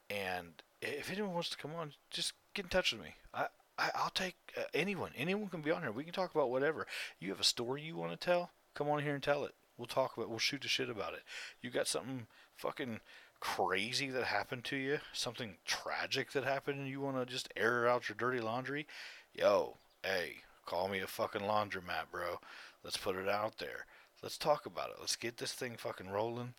and 0.09 0.61
if 0.81 1.11
anyone 1.11 1.33
wants 1.33 1.49
to 1.49 1.57
come 1.57 1.73
on, 1.75 1.93
just 2.09 2.33
get 2.53 2.65
in 2.65 2.69
touch 2.69 2.91
with 2.91 3.01
me. 3.01 3.15
I, 3.33 3.47
I 3.77 3.89
will 4.03 4.11
take 4.13 4.35
uh, 4.57 4.63
anyone. 4.73 5.11
Anyone 5.17 5.47
can 5.47 5.61
be 5.61 5.71
on 5.71 5.81
here. 5.81 5.91
We 5.91 6.03
can 6.03 6.13
talk 6.13 6.35
about 6.35 6.51
whatever. 6.51 6.85
You 7.19 7.29
have 7.29 7.39
a 7.39 7.45
story 7.45 7.81
you 7.81 7.95
want 7.95 8.11
to 8.11 8.17
tell? 8.17 8.51
Come 8.75 8.89
on 8.89 9.01
here 9.01 9.15
and 9.15 9.23
tell 9.23 9.45
it. 9.45 9.53
We'll 9.77 9.87
talk 9.87 10.15
about. 10.15 10.29
We'll 10.29 10.39
shoot 10.39 10.61
the 10.61 10.67
shit 10.67 10.89
about 10.89 11.13
it. 11.13 11.23
You 11.61 11.69
got 11.69 11.87
something 11.87 12.27
fucking 12.55 12.99
crazy 13.39 14.09
that 14.09 14.23
happened 14.23 14.63
to 14.63 14.77
you, 14.77 14.99
something 15.11 15.55
tragic 15.65 16.31
that 16.31 16.45
happened, 16.45 16.79
and 16.79 16.87
you 16.87 17.01
want 17.01 17.17
to 17.17 17.25
just 17.25 17.51
air 17.57 17.87
out 17.87 18.07
your 18.07 18.15
dirty 18.17 18.39
laundry, 18.39 18.87
yo, 19.33 19.75
hey, 20.01 20.35
call 20.65 20.87
me 20.87 20.99
a 20.99 21.07
fucking 21.07 21.41
laundromat, 21.41 22.09
bro. 22.09 22.39
Let's 22.83 22.95
put 22.95 23.17
it 23.17 23.27
out 23.27 23.57
there. 23.57 23.85
Let's 24.23 24.37
talk 24.37 24.65
about 24.65 24.89
it. 24.89 24.95
Let's 24.99 25.17
get 25.17 25.37
this 25.37 25.53
thing 25.53 25.75
fucking 25.77 26.09
rolling 26.09 26.53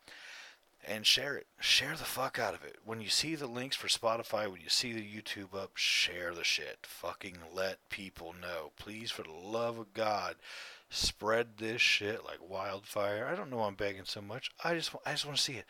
and 0.87 1.05
share 1.05 1.35
it. 1.35 1.47
Share 1.59 1.95
the 1.95 2.03
fuck 2.03 2.37
out 2.37 2.53
of 2.53 2.63
it. 2.63 2.77
When 2.85 3.01
you 3.01 3.09
see 3.09 3.35
the 3.35 3.47
links 3.47 3.75
for 3.75 3.87
Spotify, 3.87 4.49
when 4.49 4.61
you 4.61 4.69
see 4.69 4.93
the 4.93 5.01
YouTube 5.01 5.57
up, 5.57 5.71
share 5.75 6.33
the 6.33 6.43
shit. 6.43 6.79
Fucking 6.83 7.37
let 7.53 7.89
people 7.89 8.35
know. 8.39 8.71
Please, 8.77 9.09
for 9.09 9.23
the 9.23 9.31
love 9.31 9.79
of 9.79 9.93
God, 9.93 10.35
spread 10.89 11.57
this 11.57 11.81
shit 11.81 12.23
like 12.23 12.47
wildfire. 12.47 13.27
I 13.29 13.35
don't 13.35 13.49
know 13.49 13.57
why 13.57 13.67
I'm 13.67 13.75
begging 13.75 14.05
so 14.05 14.21
much. 14.21 14.51
I 14.63 14.75
just 14.75 14.95
I 15.05 15.11
just 15.11 15.25
want 15.25 15.37
to 15.37 15.43
see 15.43 15.53
it 15.53 15.65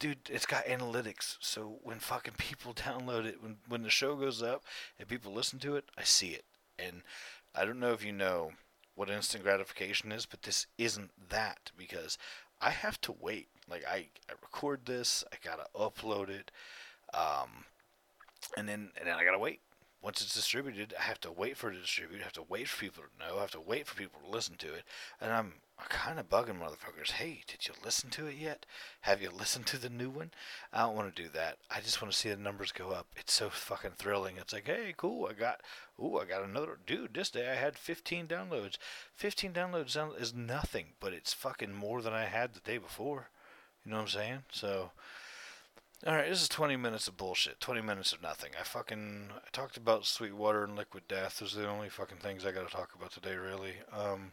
dude, 0.00 0.30
it's 0.30 0.46
got 0.46 0.64
analytics. 0.64 1.36
So 1.40 1.78
when 1.82 2.00
fucking 2.00 2.34
people 2.38 2.74
download 2.74 3.26
it, 3.26 3.40
when 3.40 3.58
when 3.68 3.84
the 3.84 3.90
show 3.90 4.16
goes 4.16 4.42
up 4.42 4.64
and 4.98 5.06
people 5.06 5.32
listen 5.32 5.60
to 5.60 5.76
it, 5.76 5.84
I 5.96 6.02
see 6.02 6.30
it. 6.30 6.44
And 6.76 7.02
I 7.54 7.64
don't 7.64 7.78
know 7.78 7.92
if 7.92 8.04
you 8.04 8.12
know 8.12 8.52
what 8.94 9.10
instant 9.10 9.44
gratification 9.44 10.12
is, 10.12 10.26
but 10.26 10.42
this 10.42 10.66
isn't 10.78 11.10
that 11.28 11.70
because 11.76 12.18
I 12.60 12.70
have 12.70 13.00
to 13.02 13.14
wait. 13.18 13.48
Like 13.68 13.84
I, 13.88 14.08
I 14.28 14.32
record 14.42 14.80
this, 14.84 15.24
I 15.32 15.36
gotta 15.44 15.66
upload 15.74 16.28
it, 16.28 16.50
um, 17.14 17.64
and 18.56 18.68
then 18.68 18.90
and 18.98 19.06
then 19.08 19.16
I 19.16 19.24
gotta 19.24 19.38
wait. 19.38 19.60
Once 20.02 20.22
it's 20.22 20.34
distributed, 20.34 20.94
I 20.98 21.02
have 21.02 21.20
to 21.20 21.30
wait 21.30 21.56
for 21.58 21.70
it 21.70 21.74
to 21.74 21.80
distribute. 21.80 22.20
I 22.20 22.24
have 22.24 22.32
to 22.32 22.42
wait 22.48 22.68
for 22.68 22.80
people 22.80 23.02
to 23.02 23.24
know. 23.24 23.36
I 23.36 23.42
have 23.42 23.50
to 23.50 23.60
wait 23.60 23.86
for 23.86 23.96
people 23.96 24.18
to 24.24 24.30
listen 24.30 24.56
to 24.56 24.72
it. 24.72 24.84
And 25.20 25.30
I'm 25.30 25.52
kind 25.88 26.18
of 26.18 26.28
bugging 26.28 26.58
motherfuckers. 26.58 27.12
Hey, 27.12 27.42
did 27.46 27.66
you 27.66 27.74
listen 27.84 28.10
to 28.10 28.26
it 28.26 28.36
yet? 28.36 28.66
Have 29.02 29.22
you 29.22 29.30
listened 29.30 29.66
to 29.66 29.78
the 29.78 29.88
new 29.88 30.10
one? 30.10 30.30
I 30.72 30.80
don't 30.80 30.96
want 30.96 31.14
to 31.14 31.22
do 31.22 31.28
that. 31.30 31.58
I 31.70 31.80
just 31.80 32.00
want 32.00 32.12
to 32.12 32.18
see 32.18 32.28
the 32.28 32.36
numbers 32.36 32.72
go 32.72 32.90
up. 32.90 33.06
It's 33.16 33.32
so 33.32 33.50
fucking 33.50 33.92
thrilling. 33.96 34.36
It's 34.38 34.52
like, 34.52 34.66
hey, 34.66 34.94
cool. 34.96 35.26
I 35.26 35.32
got, 35.32 35.60
ooh, 36.02 36.18
I 36.18 36.24
got 36.24 36.44
another. 36.44 36.78
Dude, 36.86 37.14
this 37.14 37.30
day 37.30 37.50
I 37.50 37.54
had 37.54 37.76
15 37.76 38.26
downloads. 38.26 38.76
15 39.14 39.52
downloads 39.52 40.20
is 40.20 40.34
nothing, 40.34 40.86
but 41.00 41.12
it's 41.12 41.32
fucking 41.32 41.74
more 41.74 42.02
than 42.02 42.12
I 42.12 42.24
had 42.24 42.54
the 42.54 42.60
day 42.60 42.78
before. 42.78 43.30
You 43.84 43.92
know 43.92 43.98
what 43.98 44.02
I'm 44.02 44.08
saying? 44.08 44.38
So, 44.52 44.90
all 46.06 46.14
right, 46.14 46.28
this 46.28 46.42
is 46.42 46.48
20 46.48 46.76
minutes 46.76 47.08
of 47.08 47.16
bullshit. 47.16 47.60
20 47.60 47.82
minutes 47.82 48.12
of 48.12 48.22
nothing. 48.22 48.52
I 48.58 48.64
fucking 48.64 49.28
I 49.36 49.48
talked 49.52 49.76
about 49.76 50.06
Sweetwater 50.06 50.64
and 50.64 50.76
Liquid 50.76 51.04
Death. 51.08 51.38
Those 51.38 51.56
are 51.56 51.60
the 51.62 51.68
only 51.68 51.88
fucking 51.88 52.18
things 52.18 52.44
I 52.44 52.52
got 52.52 52.68
to 52.68 52.74
talk 52.74 52.94
about 52.94 53.12
today, 53.12 53.36
really. 53.36 53.74
Um, 53.92 54.32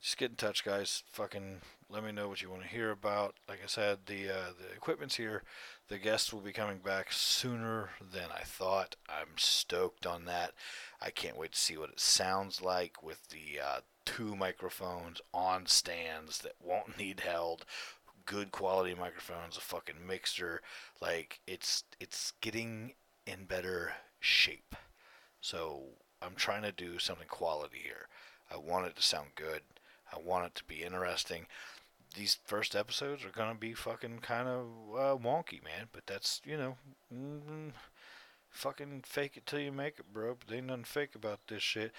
just 0.00 0.16
get 0.16 0.30
in 0.30 0.36
touch, 0.36 0.64
guys. 0.64 1.02
Fucking 1.10 1.60
let 1.90 2.04
me 2.04 2.12
know 2.12 2.28
what 2.28 2.42
you 2.42 2.50
want 2.50 2.62
to 2.62 2.68
hear 2.68 2.90
about. 2.90 3.34
Like 3.48 3.60
I 3.62 3.66
said, 3.66 4.00
the 4.06 4.28
uh, 4.28 4.52
the 4.58 4.74
equipment's 4.74 5.16
here. 5.16 5.42
The 5.88 5.98
guests 5.98 6.32
will 6.32 6.40
be 6.40 6.52
coming 6.52 6.78
back 6.78 7.12
sooner 7.12 7.90
than 8.12 8.28
I 8.34 8.42
thought. 8.42 8.96
I'm 9.08 9.36
stoked 9.36 10.06
on 10.06 10.26
that. 10.26 10.52
I 11.00 11.10
can't 11.10 11.38
wait 11.38 11.52
to 11.52 11.58
see 11.58 11.76
what 11.76 11.90
it 11.90 12.00
sounds 12.00 12.60
like 12.60 13.02
with 13.02 13.28
the 13.28 13.60
uh, 13.60 13.80
two 14.04 14.36
microphones 14.36 15.20
on 15.32 15.66
stands 15.66 16.38
that 16.40 16.54
won't 16.62 16.98
need 16.98 17.20
held 17.20 17.64
good 18.28 18.52
quality 18.52 18.94
microphones, 18.94 19.56
a 19.56 19.60
fucking 19.60 20.06
mixer. 20.06 20.60
Like 21.00 21.40
it's 21.46 21.84
it's 21.98 22.32
getting 22.40 22.92
in 23.26 23.44
better 23.44 23.94
shape. 24.20 24.74
So 25.40 25.82
I'm 26.20 26.34
trying 26.34 26.62
to 26.62 26.72
do 26.72 26.98
something 26.98 27.28
quality 27.28 27.78
here. 27.82 28.08
I 28.52 28.56
want 28.56 28.86
it 28.86 28.96
to 28.96 29.02
sound 29.02 29.28
good. 29.34 29.62
I 30.18 30.26
want 30.26 30.46
it 30.46 30.54
to 30.56 30.64
be 30.64 30.82
interesting. 30.82 31.46
These 32.14 32.38
first 32.44 32.74
episodes 32.74 33.24
are 33.24 33.30
gonna 33.30 33.54
be 33.54 33.74
fucking 33.74 34.20
kind 34.20 34.48
of 34.48 34.66
uh, 34.94 35.16
wonky, 35.16 35.62
man. 35.62 35.88
But 35.92 36.06
that's 36.06 36.40
you 36.44 36.56
know, 36.56 36.76
mm, 37.14 37.72
fucking 38.50 39.02
fake 39.06 39.36
it 39.36 39.46
till 39.46 39.60
you 39.60 39.72
make 39.72 39.98
it, 39.98 40.12
bro. 40.12 40.36
But 40.38 40.54
ain't 40.54 40.66
nothing 40.66 40.84
fake 40.84 41.14
about 41.14 41.40
this 41.48 41.62
shit. 41.62 41.92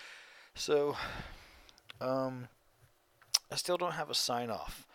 So, 0.56 0.98
um, 2.02 2.48
I 3.52 3.56
still 3.56 3.78
don't 3.78 3.94
have 3.94 4.10
a 4.10 4.16
sign 4.16 4.50
off. 4.50 4.86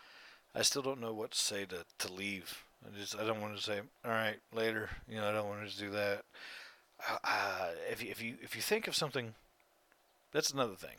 I 0.55 0.63
still 0.63 0.83
don't 0.83 1.01
know 1.01 1.13
what 1.13 1.33
to 1.33 1.39
say 1.39 1.65
to, 1.67 1.85
to 1.99 2.13
leave. 2.13 2.65
I 2.85 2.97
just 2.99 3.19
I 3.19 3.25
don't 3.25 3.41
want 3.41 3.57
to 3.57 3.63
say 3.63 3.81
all 4.05 4.11
right 4.11 4.39
later. 4.53 4.91
You 5.09 5.17
know 5.17 5.29
I 5.29 5.33
don't 5.33 5.49
want 5.49 5.69
to 5.69 5.79
do 5.79 5.91
that. 5.91 6.25
Uh, 7.25 7.71
if 7.91 8.03
you, 8.03 8.11
if 8.11 8.23
you 8.23 8.37
if 8.43 8.55
you 8.55 8.63
think 8.63 8.87
of 8.87 8.95
something, 8.95 9.35
that's 10.33 10.51
another 10.51 10.77
thing. 10.77 10.97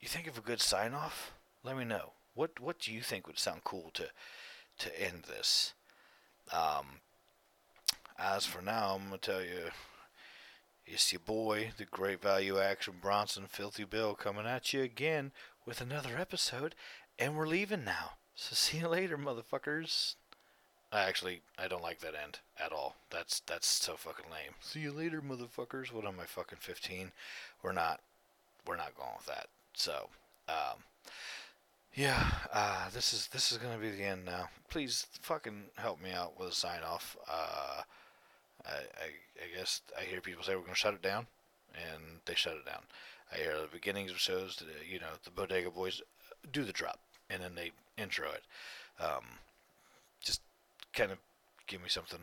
You 0.00 0.08
think 0.08 0.26
of 0.26 0.38
a 0.38 0.42
good 0.42 0.60
sign 0.60 0.94
off? 0.94 1.32
Let 1.64 1.76
me 1.76 1.84
know. 1.84 2.12
What 2.34 2.60
what 2.60 2.78
do 2.78 2.92
you 2.92 3.00
think 3.00 3.26
would 3.26 3.38
sound 3.38 3.64
cool 3.64 3.90
to 3.94 4.10
to 4.78 5.00
end 5.00 5.24
this? 5.24 5.74
Um, 6.52 7.00
as 8.16 8.46
for 8.46 8.62
now, 8.62 8.94
I'm 8.94 9.06
gonna 9.06 9.18
tell 9.18 9.42
you, 9.42 9.70
it's 10.86 11.12
your 11.12 11.20
boy, 11.20 11.72
the 11.76 11.84
Great 11.84 12.22
Value 12.22 12.58
Action 12.58 12.94
Bronson 13.00 13.46
Filthy 13.48 13.84
Bill, 13.84 14.14
coming 14.14 14.46
at 14.46 14.72
you 14.72 14.82
again 14.82 15.32
with 15.66 15.80
another 15.80 16.16
episode, 16.16 16.74
and 17.18 17.36
we're 17.36 17.48
leaving 17.48 17.84
now. 17.84 18.12
So 18.36 18.54
see 18.54 18.78
you 18.78 18.88
later, 18.88 19.18
motherfuckers. 19.18 20.14
I 20.92 21.00
actually 21.00 21.42
I 21.58 21.66
don't 21.66 21.82
like 21.82 21.98
that 22.00 22.14
end 22.14 22.38
at 22.58 22.72
all. 22.72 22.94
That's 23.10 23.40
that's 23.40 23.66
so 23.66 23.96
fucking 23.96 24.30
lame. 24.30 24.54
See 24.60 24.80
you 24.80 24.92
later, 24.92 25.20
motherfuckers. 25.20 25.92
What 25.92 26.06
am 26.06 26.20
I 26.20 26.24
fucking 26.24 26.58
fifteen? 26.60 27.10
We're 27.62 27.72
not 27.72 28.00
we're 28.64 28.76
not 28.76 28.96
going 28.96 29.16
with 29.16 29.26
that. 29.26 29.48
So, 29.78 30.08
um, 30.48 30.82
yeah, 31.94 32.30
uh, 32.52 32.90
this 32.90 33.12
is 33.12 33.28
this 33.28 33.52
is 33.52 33.58
gonna 33.58 33.78
be 33.78 33.90
the 33.90 34.02
end 34.04 34.24
now. 34.24 34.48
Please 34.68 35.06
fucking 35.22 35.64
help 35.76 36.02
me 36.02 36.12
out 36.12 36.38
with 36.38 36.48
a 36.48 36.54
sign 36.54 36.82
off. 36.82 37.16
Uh, 37.30 37.82
I, 38.66 38.70
I 38.70 39.44
I 39.44 39.56
guess 39.56 39.82
I 39.98 40.02
hear 40.02 40.20
people 40.20 40.42
say 40.42 40.54
we're 40.56 40.62
gonna 40.62 40.74
shut 40.74 40.94
it 40.94 41.02
down, 41.02 41.26
and 41.74 42.20
they 42.26 42.34
shut 42.34 42.56
it 42.56 42.66
down. 42.66 42.82
I 43.32 43.36
hear 43.36 43.60
the 43.60 43.68
beginnings 43.70 44.10
of 44.10 44.18
shows, 44.18 44.62
you 44.90 44.98
know, 44.98 45.12
the 45.24 45.30
Bodega 45.30 45.70
Boys 45.70 46.00
do 46.50 46.64
the 46.64 46.72
drop 46.72 46.98
and 47.28 47.42
then 47.42 47.54
they 47.54 47.72
intro 48.02 48.28
it. 48.30 48.42
Um, 49.02 49.24
just 50.20 50.40
kind 50.92 51.12
of 51.12 51.18
give 51.66 51.82
me 51.82 51.88
something, 51.88 52.20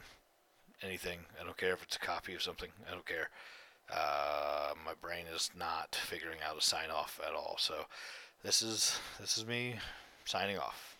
anything. 0.81 1.19
I 1.39 1.43
don't 1.43 1.57
care 1.57 1.73
if 1.73 1.83
it's 1.83 1.95
a 1.95 1.99
copy 1.99 2.33
of 2.33 2.41
something. 2.41 2.69
I 2.87 2.91
don't 2.91 3.05
care. 3.05 3.29
Uh, 3.91 4.73
my 4.83 4.93
brain 5.01 5.25
is 5.33 5.49
not 5.57 5.95
figuring 5.95 6.39
out 6.47 6.57
a 6.57 6.61
sign 6.61 6.89
off 6.91 7.19
at 7.25 7.33
all. 7.33 7.55
So 7.59 7.85
this 8.43 8.61
is 8.61 8.99
this 9.19 9.37
is 9.37 9.45
me 9.45 9.75
signing 10.25 10.57
off. 10.57 10.94